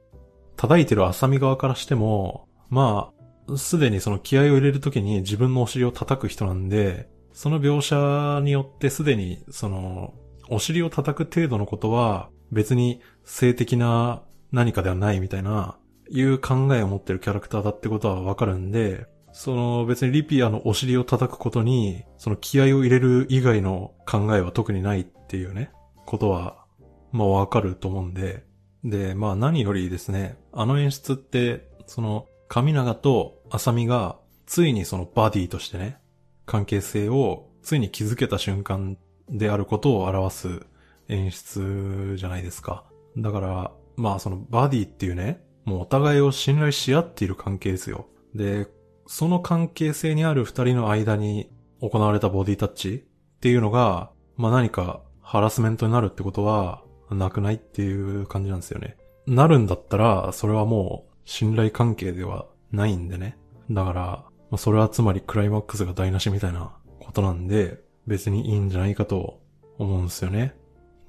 [0.57, 3.13] 叩いてる浅見側からしても、ま
[3.49, 10.15] あ、すでにその気合を入れるときに自分のお尻を叩く人なんで、その描写によってすでにその、
[10.51, 15.79] お尻を叩く程度のことは別に性的な何かではないみたいな、
[16.11, 19.07] いう考えを持ってるキャラクターだってことはわかるんで、
[19.39, 25.71] その別にリピアのお尻を叩くことに、その気合を入れる以外の考えは特にないっていうね、
[26.07, 26.65] ことは、
[27.13, 28.45] まあわかると思うんで、
[28.83, 35.99] で、まあ何よりですね、あの演出って、その、神長と浅見が、ついにそのバディとしてね、
[36.45, 38.99] 関係性をついに気づけた瞬間
[39.29, 40.67] であることを表す
[41.07, 42.87] 演出じゃないですか。
[43.17, 48.09] だから、まあそのバディっていうね、もうお互いを信頼し合っている関係ですよ。
[48.35, 48.67] で、
[49.09, 52.95] その関係性にある二人の間に行われたボディタッチ
[53.37, 58.99] っていうのが、まあ、何かハラスメントになるってことはなくないっていう感じなんですよね。
[59.27, 63.39] なるんだったら、それはもう信頼関係ではないんでね。
[63.71, 69.41] だから、まあ、それはつまりクライマックスが台無しみたいなことなんで、別にいいんじゃないかと
[69.79, 70.55] 思うんですよね。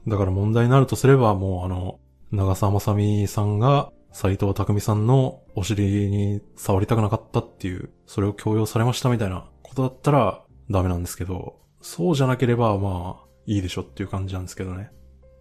[0.07, 1.99] だから問題になるとすればもうあの、
[2.31, 14.91] 長澤まさみさんが斎藤匠さんのお尻に触りたくなかったっていう、それを強要されましたみたいなことだったらダメなんですけど、そうじゃなければまあいいでしょっていう感じなんですけどね。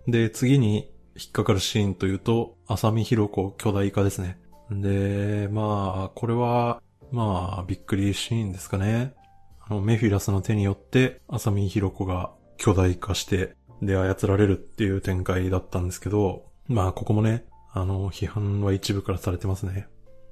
[0.06, 4.38] で、次に引っかかるシーンというと、浅見弘子巨大化ですね。
[4.70, 9.14] で、まあ、これは、まあ、びっくりシーンですかね。
[9.60, 19.88] あの、メフィラスの手によって、浅見弘子が巨大化して、で、操られるっていう展開だったんですけど、まあ、ここもね、あの、批判は一部からされてますね。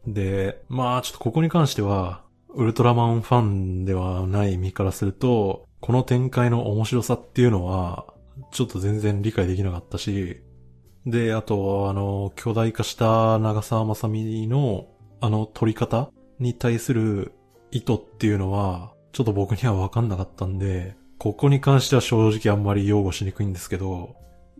[0.07, 8.07] で、まあちょっとここに関しては、ウルトラマンファンではない身からすると、この展開の面白さっていうのは、
[8.51, 10.43] ちょっと全然理解できなかったし、
[11.07, 14.89] で、あと、あの、巨大化した長澤まさみの、
[15.21, 17.33] あの、撮り方に対する
[17.71, 24.17] 意図っていうのは、ちょっと僕にはわかんなかったんで、ここに関しては正直あんまり擁護しにくいんですけど、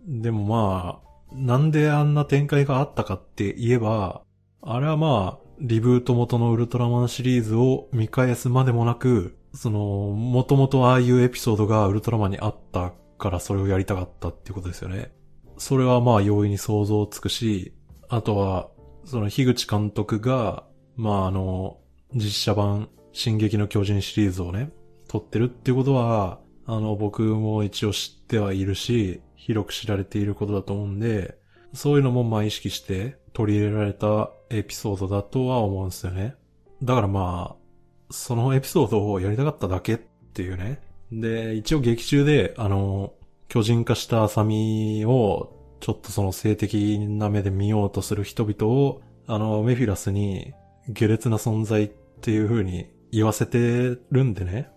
[0.07, 4.21] でもまあ、なんであんな展開があったかって言えば、
[4.61, 15.11] あれはまあ、リブート元のウルトラマンシリーズを見返すまでもなく、その、もともとああいうエピソードがウルトラマンにあったからそれをやりたかったっていうことですよね。
[15.57, 17.73] それはまあ容易に想像つくし、
[18.09, 18.69] あとは、
[19.05, 20.63] その樋口監督が、
[20.95, 21.79] まああの、
[22.13, 24.71] 実写版、進撃の巨人シリーズをね、
[25.07, 31.37] 撮ってるっていうことは、あの、僕も一応知ってはいるし、広く知られていることだと思うんで、
[31.73, 36.35] そういうのもまあ意識して取り入れられたエピソードだとは思うんですよね。
[36.83, 39.97] だからまあ、そのエピソードをやりたかっただけっ
[40.33, 40.81] ていうね。
[41.13, 43.13] で、一応劇中で、あの、
[43.47, 50.53] 巨人化した浅見を、ちょっとその性的な目で見ようとする人々を、あの、メフィラスに
[50.89, 54.69] 下劣な存在っていう風に言わせてるんでね。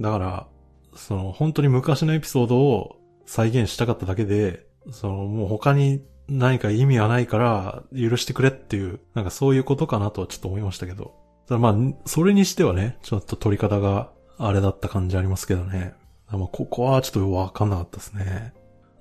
[0.00, 0.48] だから、
[0.96, 2.97] その本当に昔のエピソードを
[3.28, 11.14] 再現したかっただけで、そのもう他に何か意味はないから許してくれっていう、なんかそういうことかなとはちょっと思いましたけど。
[11.46, 11.74] ただまあ、
[12.06, 15.94] それにしてはね、ちょっと撮り方があれだった感じありますけどね。
[16.30, 18.54] まあ、ここはちょっとわかんなかったですね。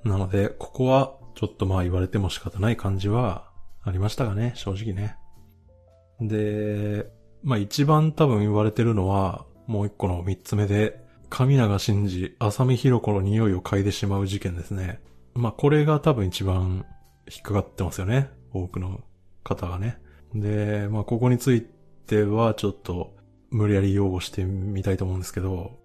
[0.04, 3.50] なので、ここはちょっとまあ言われても仕方ない感じは
[3.82, 5.16] ありましたがね、正直ね。
[6.20, 7.10] で、
[7.44, 15.00] まあ一番多分言われてるのは、もう一個の三つ目で、神長真司、浅見弘子の匂いを嗅いでしまう事件ですね。
[15.34, 16.86] まあ、これが多分一番
[17.30, 18.30] 引っかかってますよね。
[18.54, 19.02] 多くの
[19.44, 20.00] 方がね。
[20.34, 21.64] で、まあここについ
[22.08, 23.16] てはちょっと
[23.50, 25.78] 無理やり擁護してみたいと思うんですけど、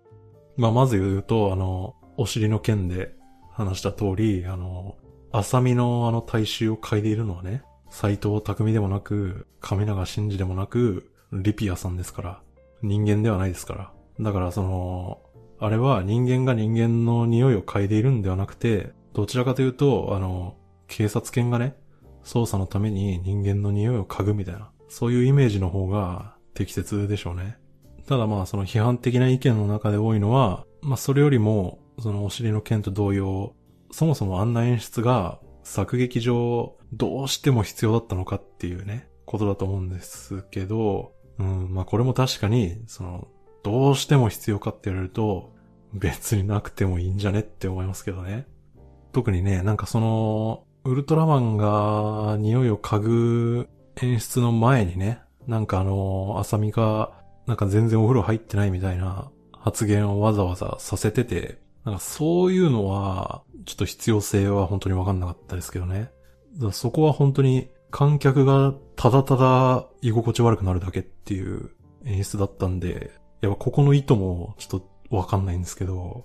[0.56, 3.14] まあまず言うと、あの、お尻の件で
[3.52, 4.96] 話した通り、あの、
[5.32, 12.40] 浅見のあの大衆を嗅いでいるのはね、斎藤匠でもなく、神長真司でもなく、リピアさんですから、
[12.82, 13.92] 人間ではないですから。
[14.20, 15.20] だからその、
[15.62, 20.56] あれは人間が人間の匂いを嗅いでいるんではなくて、どちらかというと、あの、
[20.88, 21.76] 警察犬がね、
[22.24, 27.58] 捜査のために人間の匂いを嗅ぐみたいな、そういうイメージの方が適切でしょうね。
[28.08, 33.54] ただまあその批判的な意見の中で多いのは、まあそれよりも、そのお尻の剣と同様、
[33.92, 43.28] そもそもあんな演出が作劇上どうしても必要だったのかっていうね、ことだと思うんですけど、うん、まあこれも確かに、その、
[43.62, 45.52] どうしても必要かって言われると、
[45.92, 48.46] 別になくてもいいんじゃねって思いますけどね。
[49.12, 53.68] 特にね、なんかその、ウルトラマンが匂いを嗅ぐ
[54.00, 57.12] 演出の前にね、なんかあの、アサミが、
[57.46, 66.10] なんか全然お風呂入ってないみたいな発言をわざわざさせてて、なんかそういうのは、ちょっと必要性は本当にわかんなかったですけどね。
[66.72, 71.70] そこは本当に観客がただただ居心地悪くなるだけっていう
[72.04, 76.24] 演出だったんで、やっぱここの意図もちょっとわかんないんですけど、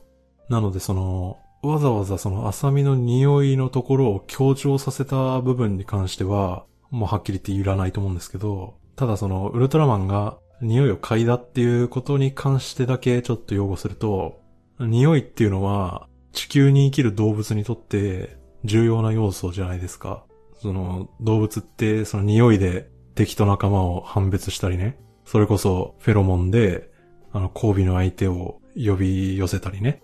[0.50, 14.40] なのでその、わざわざその浅見の匂いのところを強調させた部分に関しては、もうはっきり言っていらないと思うんですけど、ただそのウルトラマンが匂いを嗅いだっていうことに関してだけちょっと擁護すると、
[14.80, 20.24] 匂いっていうのは地球に生きる動物にとって重要な要素じゃないですか。
[20.62, 25.00] その動物ってその匂いで敵と仲間を判別したりね。
[25.26, 26.92] それこそフェロモンで
[27.38, 30.02] あの交尾の相手を呼び寄せたりね。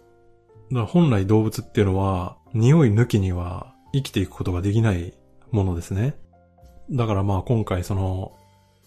[0.71, 5.13] だから本来動物っていうのは、匂い抜きには生きていくことができない
[5.51, 6.15] ものですね。
[6.91, 8.37] だからまあ今回その、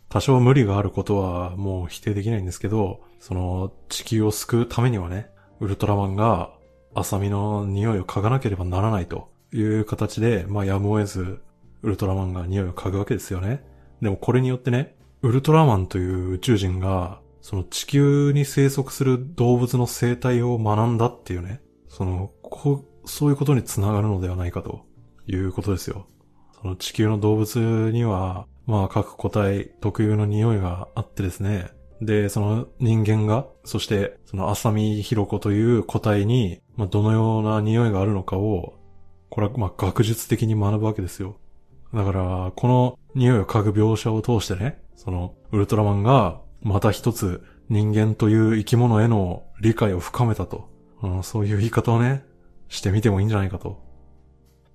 [0.08, 5.28] 多少無理があることはもう否定できないんですけど、その地球を救うためにはね、
[5.60, 6.50] ウルトラマンが
[6.94, 11.40] アサミの匂いを嗅がなければならないという形で、まあやむを得ず、
[11.82, 13.64] ウルトラマンが匂いを嗅ぐわけですよね。
[14.00, 24.84] でもこれによってね、ウルトラマンという宇宙人が、その地球に生息する動物の生態を学んだっていうね、その、こう、そういうことにつながるのではないかと
[25.26, 26.06] いうことですよ。
[26.60, 31.70] その地球の動物には、まあ各個体特有の匂いがあってですね。
[32.00, 38.74] で、その人間が、そしてその浅見ひろ子という個体に、まあどのような匂いがあるのかを、
[39.30, 41.36] これはまあ学術的に学ぶわけですよ。
[41.94, 50.68] だから、この匂いを嗅ぐ描写を通してね、そのウルトラマンがまた一つ人間という生き物への理解を深めたと。
[51.00, 52.24] うん、そういう言い方をね、
[52.68, 53.80] してみてもいいんじゃないかと。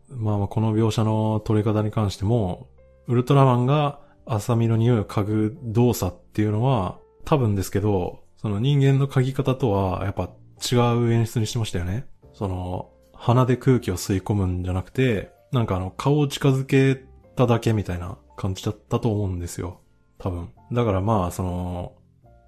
[0.10, 2.70] まあまあこの描写の取り方に関しても、
[3.08, 10.30] ウルトラマンが浅見の匂いを嗅ぐ動作っていうのは、多分ですけど、その人間の嗅ぎ方とはやっぱ
[10.72, 12.06] 違う演出にしてましたよね。
[12.32, 17.04] その、鼻で空気を吸い込むんじゃなくて、なんかあの顔を近づけ
[17.36, 19.81] ただけみたいな感じだったと思うんですよ。
[20.22, 20.50] 多分。
[20.72, 21.94] だからまあその、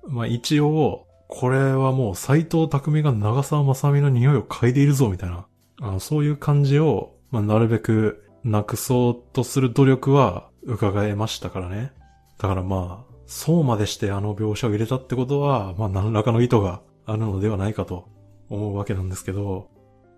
[0.07, 5.47] まあ一応、これはもう斎藤匠が長澤まさみの匂いを嗅いでいるぞみたいな、
[5.81, 11.91] あのそういう感じを、まあ、なるべくなくそうとする努力は伺えましたからね。
[12.37, 18.07] だからまあ、そうまでしてあの描写を入れたってことは、まあ何らかの意図があるのではないかと
[18.49, 19.69] 思うわけなんですけど、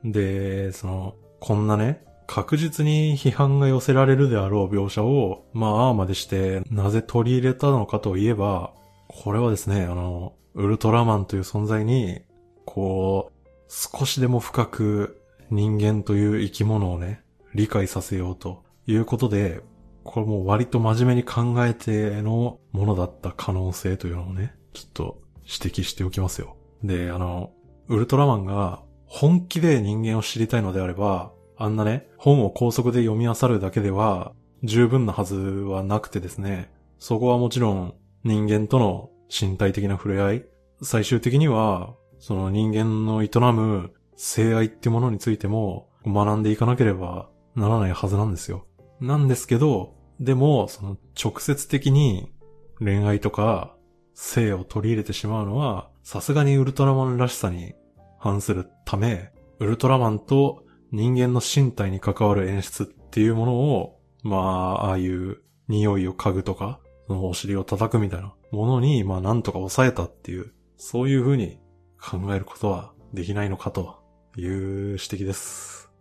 [0.03, 8.73] で、その、こんなね、確実に批判が寄せられるであろう描写を、まあ、ああまでして、なぜ取り入れたのかといえば、
[9.07, 12.21] これはですね、あの、ウルトラマンという存在に、
[12.65, 17.21] こう、少しでも深く人間という生き物をね、
[17.53, 19.61] 理解させようということで、
[20.03, 26.57] これも割と真面目に考えてのものだった可能性というのをね、ちょっと指摘しておきますよ。
[26.83, 27.51] で、あの、
[27.87, 34.33] ウルトラマンが本気で人間を知りたいのであれば、あんなね、本を高速で読み漁るだけでは
[34.63, 37.93] 十分なはずはなくてですね、そこはもちろん
[38.23, 40.45] 人間との身体的な触れ合い、
[40.81, 48.65] 最終的には、その人間の営む性愛ってものについても学んでいかなければならないはずなんですよ。
[48.99, 52.31] なんですけど、でも、その直接的に
[52.79, 53.75] 恋愛とか
[54.13, 57.73] 性を取り入れてしまうのは、さすがにウルトラマンらしさに
[58.19, 71.59] 反するため、ウルトラマンと人間の身体に関わる演出っていうものを、まあ、ああいう匂いを嗅ぐとか、そのお尻を叩くみたいなものに、まあなんとか抑えたっていう、そういうふうに
[72.01, 74.03] 考えることはできないのかと
[74.37, 75.91] いう指摘です。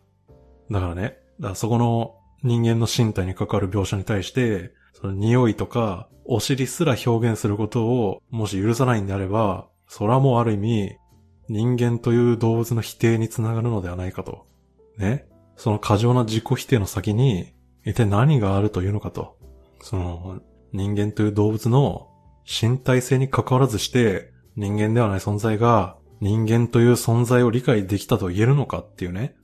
[0.71, 10.97] だからね、だそこの人間の身体に関わる描写に対して、その匂いとか、お尻すら表現することを、もし許さないんであれば、それはもうある意味、
[11.49, 14.47] 人間という動物の否定につながるのではないかと。
[14.99, 15.27] ね
[15.57, 19.37] その過剰な自己否定の先に、一体何があるというのかと。
[19.81, 20.41] その、
[20.73, 22.09] 人間という動物の
[22.45, 29.37] 身体性に関わらずして、人間ではない存在が、人間という存在を理解できたと言えるのかっていうね。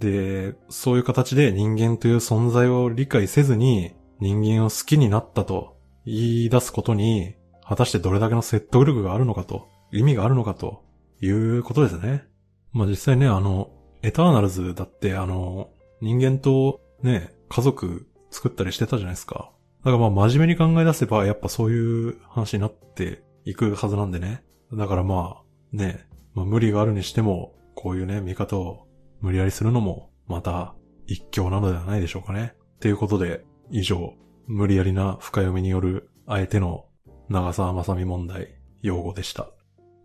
[0.00, 7.34] で、そういう形で人間という存在を理解せずに、人間を好きになったと言い出すことに、
[7.64, 10.84] 果たしてどれだけの説得力があるのかと、意味があるのかと
[11.20, 12.24] いうことですね。
[12.72, 13.70] まあ実際ね、あの、
[14.02, 15.70] エターナルズだってあの、
[16.00, 19.50] 人間とね、家族作ったりしてたじゃないですか。
[19.84, 24.42] だからまあ真面目に考え出せば、やっぱそういう話になっていくはずなんでね。
[24.72, 28.86] だからまあ、ね、まあ無理があるにしても、こういうね、見方を
[29.20, 30.74] 無理やりするのも、また
[31.06, 32.54] 一興なのではないでしょうかね。
[32.80, 34.14] ということで、以上、
[34.46, 36.86] 無理やりな深読みによる、あえての
[37.28, 39.50] 長澤まさみ問題、用語でした。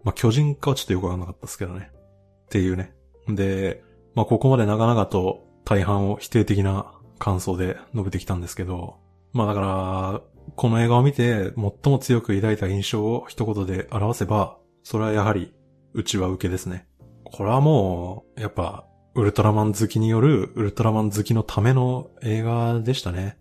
[0.04, 1.92] まあ、巨人化はちょっとよくわかんなかったですけどね。
[2.46, 2.94] っていうね。
[3.28, 3.84] で、
[4.16, 8.98] まあ、ここまで長々と大半を否定的な感想で述べてきたんですけど、
[9.32, 10.22] まあだから、
[10.56, 15.54] この映画を見て最も強く抱いた印象を一言で表せば、それはやはり、
[15.94, 16.88] うちは受けですね。
[17.24, 23.38] これはもう、やっぱ、ウルトラマン好きによるウルトラマン好きのための映画でしたね。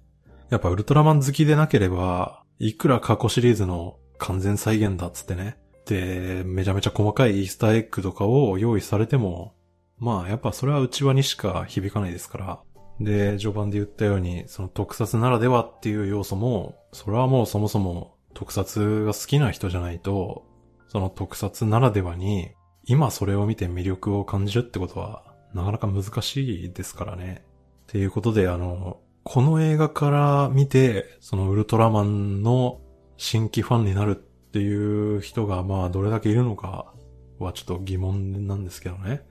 [0.51, 5.57] やっぱウルトラマン好きでなければ、いくら過去シリーズの完全再現だっつってね。
[5.87, 9.55] で、めちゃめちゃ細かいイースターエッグとかを用意されても、
[10.03, 12.61] まあやっぱそれは内輪にしか響かないですから。
[13.01, 20.45] で、序盤で言ったように、その特撮ならではっていう要素も、それはもうそもそも特撮が好きな人じゃないと、
[20.89, 22.51] その特撮ならではに、
[22.85, 25.23] 今それを見て魅力を感じるってことは、
[25.55, 27.45] なかなか難しいですからね。
[27.85, 32.81] っていうことで、あの、この映画から見て、そのウルトラマンの
[33.17, 36.93] 新規ファンになるっていう人がまあどれだけいるのか
[37.39, 39.23] はちょっと疑問なんですけどね。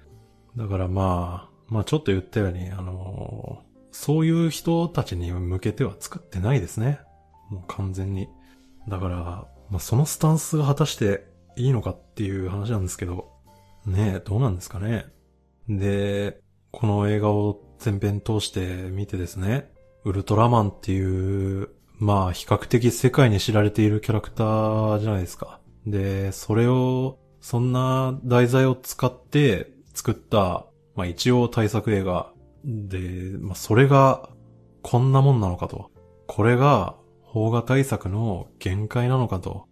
[0.57, 6.99] だからまあ、まあちょっと言ったように、あのそういう人たちに向けては作ってないですね。
[7.49, 8.29] もう完全に。
[8.87, 9.15] だから、
[9.69, 11.25] まあそのスタンスが果たして
[11.55, 13.29] いいのかっていう話なんですけど、
[13.85, 15.05] ねえ、どうなんですかね。
[15.67, 16.41] で、
[16.71, 19.71] この映画を全編通して見てですね、
[20.03, 25.59] ウルトラマンっていう、まあ比較的世界に知られているキャラクターじゃないですか。
[25.85, 30.65] で、それを、そんな題材を使って作った、
[30.95, 32.31] まあ一応対策映画
[32.63, 32.99] で、
[33.39, 34.29] まあそれが
[34.81, 35.91] こんなもんなのかと。
[36.27, 36.95] これが
[37.31, 39.67] 邦画対策の限界なのかと。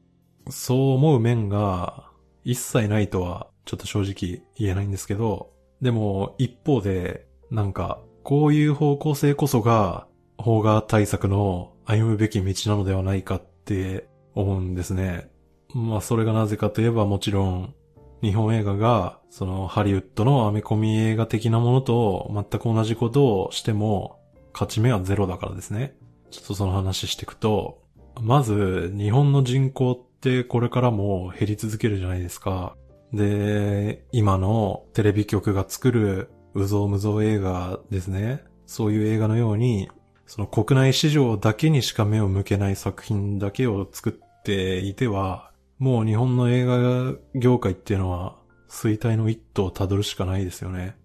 [0.49, 2.09] そう思う面が
[2.43, 5.51] 一切ないとはちょっと正直言えないんですけど、
[5.81, 10.07] でも一方でなんかこういう方向性こそが
[10.37, 15.29] 邦画対策の歩むべき道なのではないかって思うんですね。
[15.73, 17.73] まあそれがなぜかといえばもちろん
[18.21, 24.19] 日本映画がそのハリウッドのアメコミ映画的なものと全く同じことをしても
[24.53, 25.95] 勝ち目はゼロだからですね。
[26.31, 27.81] ちょっとその話していくと、
[28.21, 32.75] まず日本の人口ってこれからも減り続けるじゃないですか。
[33.13, 38.43] で、今のテレビ局が作るうぞうむぞう映画ですね。
[38.65, 39.89] そういう映画のように
[40.29, 45.48] その国内市場だけにしか目を向けない作品だけを作っていては、
[45.79, 48.35] もう日本の映画業界っていうのは
[48.69, 50.95] 衰退の一途を辿るしかないですよね。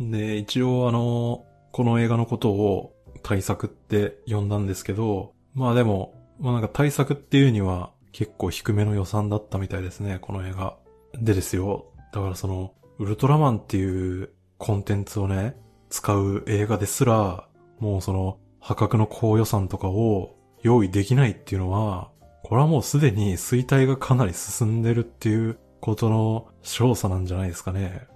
[0.00, 10.76] で、一応あの、この映画のことを対策って呼んだんですけど、まあでも、まあなんか対策っていうには結構低めの予算だったみたいですね、この映画。
[11.14, 11.86] でですよ。
[12.12, 15.56] だからその、ウルトラマンっていうコンテンツをね、
[15.90, 17.48] 使う映画ですら、
[17.80, 22.11] もうその、破格の高予算とかを用意できないっていうのは、
[22.42, 28.06] これはもうすでに衰退がかなり進んでるっていうことの少佐なんじゃないですかね。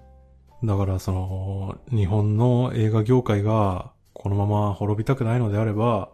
[0.64, 6.10] だからその、日本の映画業界がこのまま滅びたくないのであれば、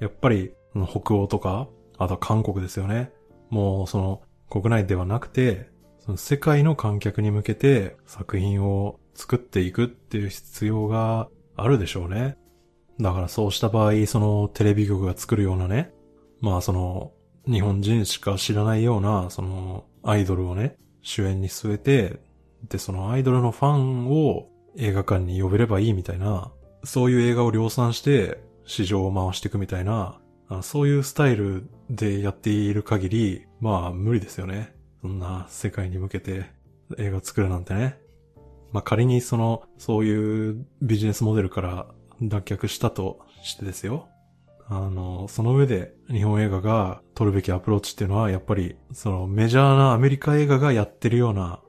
[0.00, 0.52] やっぱり
[0.88, 3.10] 北欧とか、あとは韓国ですよね。
[3.50, 12.36] もうその国内ではなくて、その世界の観客に向けて作品を作っていくっていう必要があるでしょうね。
[13.00, 15.92] だからそうした場合、そのテレビ局が作るようなね、
[16.40, 17.12] まあその
[17.46, 22.20] 日本人しか知らないような、そのアイドルをね、主演に据えて、
[22.68, 26.50] で、そのアイドルのファンを映画館に呼べればいいみたいな、
[26.84, 30.18] そういう映画を量産して市場を回していくみたいな、
[30.62, 34.74] そういうスタイルでやっている限り、まあ無理ですよね。
[35.00, 36.46] そんな世界に向けて
[36.98, 37.98] 映画作るなんてね。
[38.72, 41.86] まあ仮にその、そういうビジネスモデルから
[42.20, 44.08] 脱却したとしてですよ。
[44.68, 51.60] あの、その上で日本映画が取るべきアプローチっていうのは、やっぱり、そのメジャーなアメリカ映画がやってるような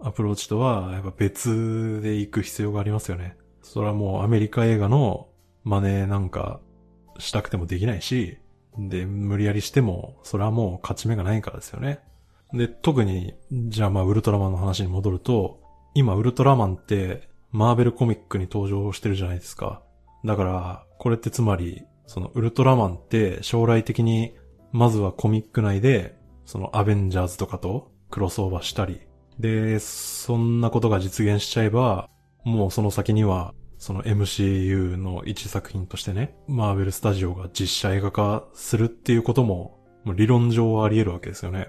[0.00, 3.36] アプローチとは、やっぱ別で行く必要がありますよね。
[3.62, 5.28] それはもうアメリカ映画の
[5.64, 6.60] 真似なんか
[7.18, 8.38] したくてもできないし、
[8.78, 12.00] で、無理やりしても、それはもう勝ち目がないからですよね。
[12.52, 15.60] で、特に、じゃあまあウルトラマンの話に戻ると、
[15.94, 19.82] 今ウルトラマンってマーベルコミックに登場してるじゃないですか。
[20.24, 24.34] だから、これってつまり、そのウルトラマンって将来的に、
[24.72, 29.00] まずはコミック内で、そのアベンジャーズとかとクロスオーバーしたり、
[29.38, 32.08] で、そんなことが実現しちゃえば、
[32.44, 41.68] もうその先には、その MCU の一作品としてね、マーベルスタジオが実写映画化するっていうことも、もう理論上はあり得るわけですよね。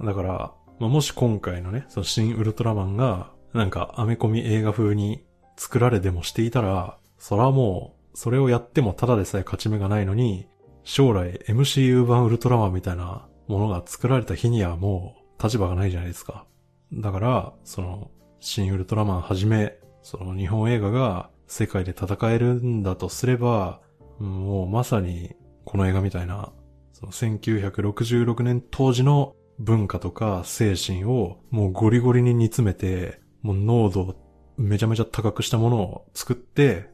[0.00, 5.24] だから、まあ、もし今回のね、その新ウルトラマンが、なんかアメコミ映画風に
[5.56, 10.46] 作られでもしていたら、それはもう、それをやってもただでさえ勝ち目がないのに、
[10.82, 16.46] 将来 MCU 版ウルトラマンみたいなものが作られた日にはもう立場がないじゃないですか。
[16.92, 23.80] だから、その、新ウルトラマンはじめ、その日本映画が世界で戦えるんだとすれば、
[24.18, 25.34] もうまさに
[25.64, 26.52] この映画みたいな、
[26.92, 34.14] その1966年当時の文化とか精神をもうゴリゴリに煮詰めて、もう濃度を
[34.56, 36.90] めちゃめちゃ高くしたものを作って、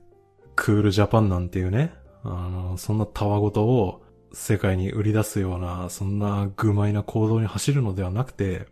[0.57, 1.95] クールジャパンなんていうね、
[2.25, 4.03] あの、そんなたわごとを
[4.33, 8.67] 世界に売り出すような、そんな愚昧な行動に走るのではなくて、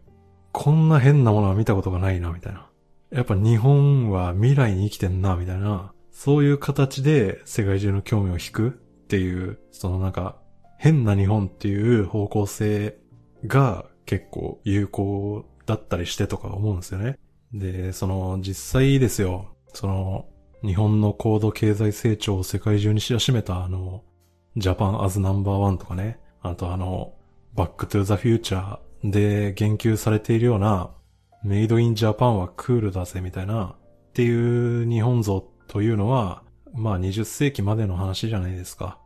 [0.53, 2.69] こんな変なものは見たことがないな、みたいな。
[3.11, 5.93] やっぱ日本は未来に生きてんな、みたいな。
[6.11, 8.73] そういう形で世界中の興味を引くっ
[9.07, 10.37] ていう、そのなんか、
[10.79, 12.99] 変な日本っていう方向性
[13.47, 17.19] が結構有効だったりしてとか思うんですよね。
[17.53, 20.27] で、その実際ですよ、その
[20.65, 24.03] 日本の高度経済成長を世界中に知らしめたあの、
[24.57, 27.13] ジャパンアズナンバーワンとかね、あとあの、
[27.55, 30.91] バックトゥザフューチャーで言及されているような、
[31.43, 36.43] メイドインジャパンはクールだぜみたいな、っていう日本像というのは、
[36.73, 38.99] まあ20世紀までの話じゃないですか。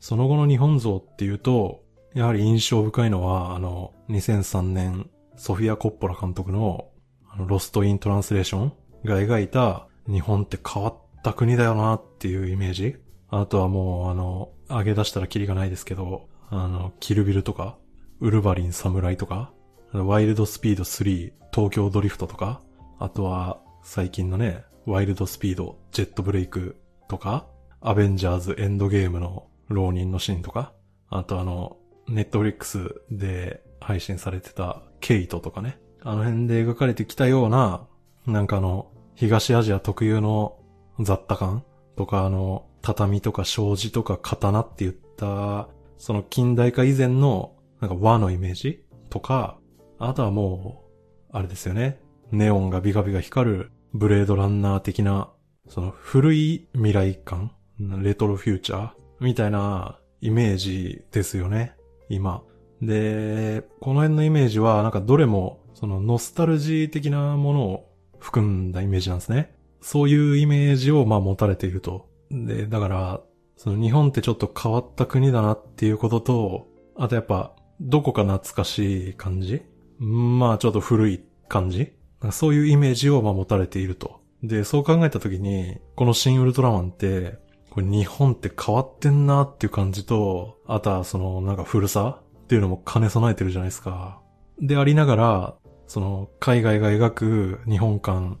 [0.00, 6.88] その後の日本像っていうと、やはり印象深いのは、あの、2003年、ソフィア・コッポラ監督の、
[7.30, 8.72] あの、ロスト・イン・トランスレーション
[9.04, 12.96] が描いた、日本って変わった国だよなっていうイメージ。
[13.28, 17.76] あとはもう、あの、上げ出したらキリがないですけど、あの、キルビルとか、
[18.20, 19.52] ウルヴァリン・サムライとか、
[19.92, 22.60] ワイルド・スピード3、東京ドリフトとか、
[22.98, 26.76] あとは、最近のね、ワイルド・スピード、ジェットブレイク
[27.08, 27.46] とか、
[27.80, 30.72] アベンジャーズ・エンドゲームの浪人のシーンとか、
[31.08, 31.76] あとあの、
[32.08, 35.78] ネットフリックスで配信されてたケイトとかね。
[36.02, 37.86] あの辺で描かれてきたような、
[38.26, 40.58] なんかあの、東アジア特有の
[41.00, 41.64] 雑多感
[41.96, 45.68] とかあの、畳とか障子とか刀って言った、
[45.98, 49.58] その近代化以前の、なんか和のイメージとか、
[49.98, 50.84] あとはも
[51.32, 52.00] う、あれですよね。
[52.30, 55.30] ネオンがビカビカ光るブレードランナー的な、
[55.68, 61.74] その古い未来感レトロフューチャーみたいなイメージですよね。
[62.08, 62.42] 今。
[62.82, 69.55] で、この辺のイメージはなんかどれもそのノスタルジー的なものを含んだイメージなんですね。
[69.80, 72.08] そういうイメージをまあ持たれていると。
[72.30, 73.20] で、だから、
[73.56, 79.62] その日本ってちょっと変わった国だなっていうことと、あとやっぱどこか懐かしい感じ？
[79.98, 81.92] まあちょっと古い感じ？
[82.32, 84.20] そういうイメージをまあ持たれていると。
[84.42, 87.38] で、そう考えたときに、この新ウルトラマンって、
[87.70, 94.20] これ日本って変わってんなっていう感じと、あとはそのなんか古さっていうのも兼ね備えてるじゃないですか。
[94.60, 95.54] でありながら、
[95.86, 98.38] その海外が描く日本館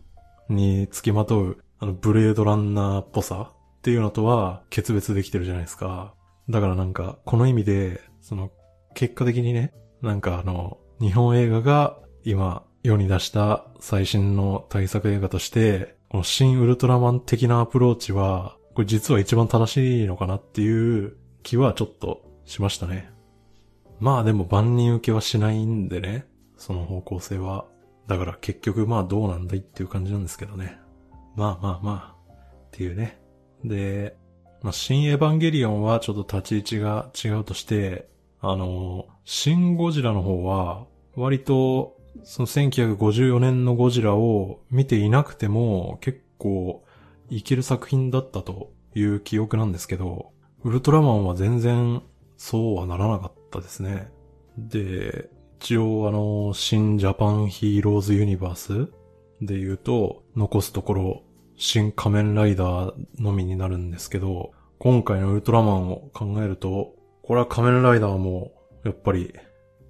[0.48, 6.14] に付きまとうあのブレードランナーっぽさっていうのとは決別できてるじゃないですか。
[6.48, 8.50] だからなんかこの意味で、その
[8.94, 9.72] 結果的にね、
[10.02, 23.10] なんかあの日本映画が今世に出した最新の対策映画として、この新ウルトラマン的なアプローチはこれ実は一番正しいのかなっていう気はちょっとしましたね。
[24.00, 26.26] まあでも万人受けはしないんでね、
[26.56, 27.66] その方向性は。
[28.06, 30.78] だから結局まあどうなんだいっていう感じなんですけどね。
[31.34, 33.20] まあまあまあ、っていうね。
[33.64, 34.16] で、
[34.62, 38.08] まあ、新エヴァンゲリオンはちょっと立ち位置が違うとして、
[38.40, 46.84] あの、新ゴジラの方は、割と、その1954年のゴジラを見ていなくても、結構、
[47.28, 50.32] いける作品だったという記憶なんですけど、
[50.62, 52.02] ウルトラマンは全然
[52.36, 54.10] そうはならなかったですね。
[54.58, 55.28] で、
[55.58, 58.92] 一応あの、新ジャパンヒーローズユニバース
[59.40, 61.22] で言うと、残すところ、
[61.56, 68.52] 新仮面ライダーのみになるんですけど、今回のウルトラマンを考えると、これは仮面ライダーも、
[68.84, 69.34] やっぱり、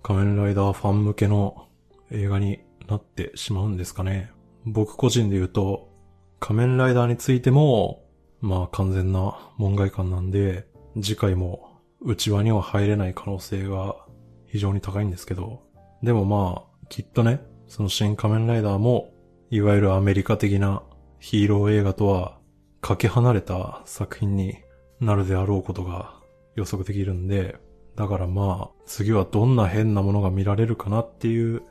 [0.03, 1.67] 仮面ライダーファン向けの
[2.13, 4.31] 映画になってしまうんですかね。
[4.65, 5.91] 僕個人で言うと、
[6.39, 8.05] 仮面ライダーについても、
[8.41, 14.06] まあ完全な門外観なんで、次回も内輪には入れない可能性が
[14.47, 15.63] 非常に高いんですけど、
[16.03, 19.13] でもまあ、きっとね、その新仮面ライダーも、
[19.51, 20.83] いわゆるアメリカ的な
[21.19, 22.39] ヒーロー映画とは、
[22.81, 24.59] かけ離れた作品に
[25.01, 26.15] なるであろうことが
[26.55, 27.57] 予測できるんで、
[27.97, 31.63] だからまあ、次はどんな変なものが見られるかなっていう、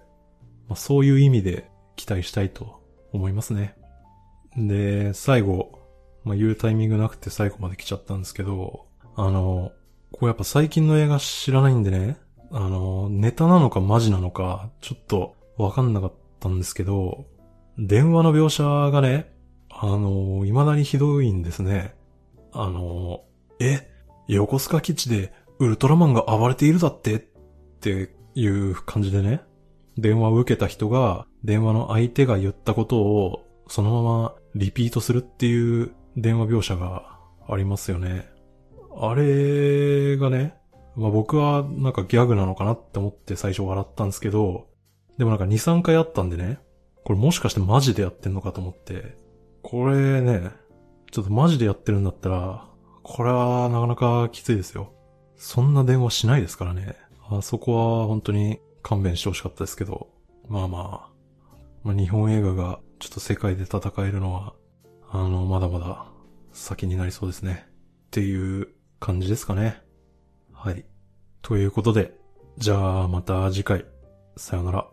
[0.67, 2.81] まあそういう意味で期待したいと
[3.13, 3.75] 思いますね。
[4.57, 5.79] で、最後、
[6.23, 9.71] まあ言うタイミングなくて最後まで来ちゃったんですけど、あの、
[10.11, 12.17] こうやっぱ最近の映画知らないんでね、
[12.57, 17.25] あの、ネタなのかマジなのか、ちょっとわかんなかったんですけど、
[17.77, 19.29] 電話の描写がね、
[19.69, 21.95] あの、未だにひどいんですね。
[22.53, 23.25] あの、
[23.59, 23.91] え、
[24.29, 27.19] 横須賀基地でウルトラマンが暴れているだってっ
[27.81, 29.41] ていう感じでね、
[29.97, 38.29] 電話を受けた人が電話の相手が言ったことをそのままリピートするっていう電話描写がありますよね。
[38.97, 40.55] あれがね、
[40.95, 44.67] まあ僕はなんかギャグなのかなって思って最初笑ったんですけど、
[45.17, 46.59] でもなんか2、3回あったんでね、
[47.03, 49.17] これもしかしてマジでやってんのかと思って、
[49.61, 50.51] これね、
[51.11, 52.67] ちょっとマジでやってるんだったら、
[53.03, 54.91] これはなかなかきついですよ。
[55.37, 56.95] そんな電話しないですからね。
[57.29, 60.09] あそこは本当に勘弁してほしかったですけど、
[60.47, 61.09] まあまあ、
[61.83, 64.53] まあ日本映画がちょっと世界で戦えるのは、
[65.09, 66.07] あの、まだまだ
[66.51, 67.67] 先になりそうですね。
[67.67, 68.69] っていう
[68.99, 69.84] 感じですかね。
[70.65, 70.83] はい。
[71.43, 72.17] ということで、
[72.57, 73.85] じゃあまた次回、
[74.35, 74.87] さよなら。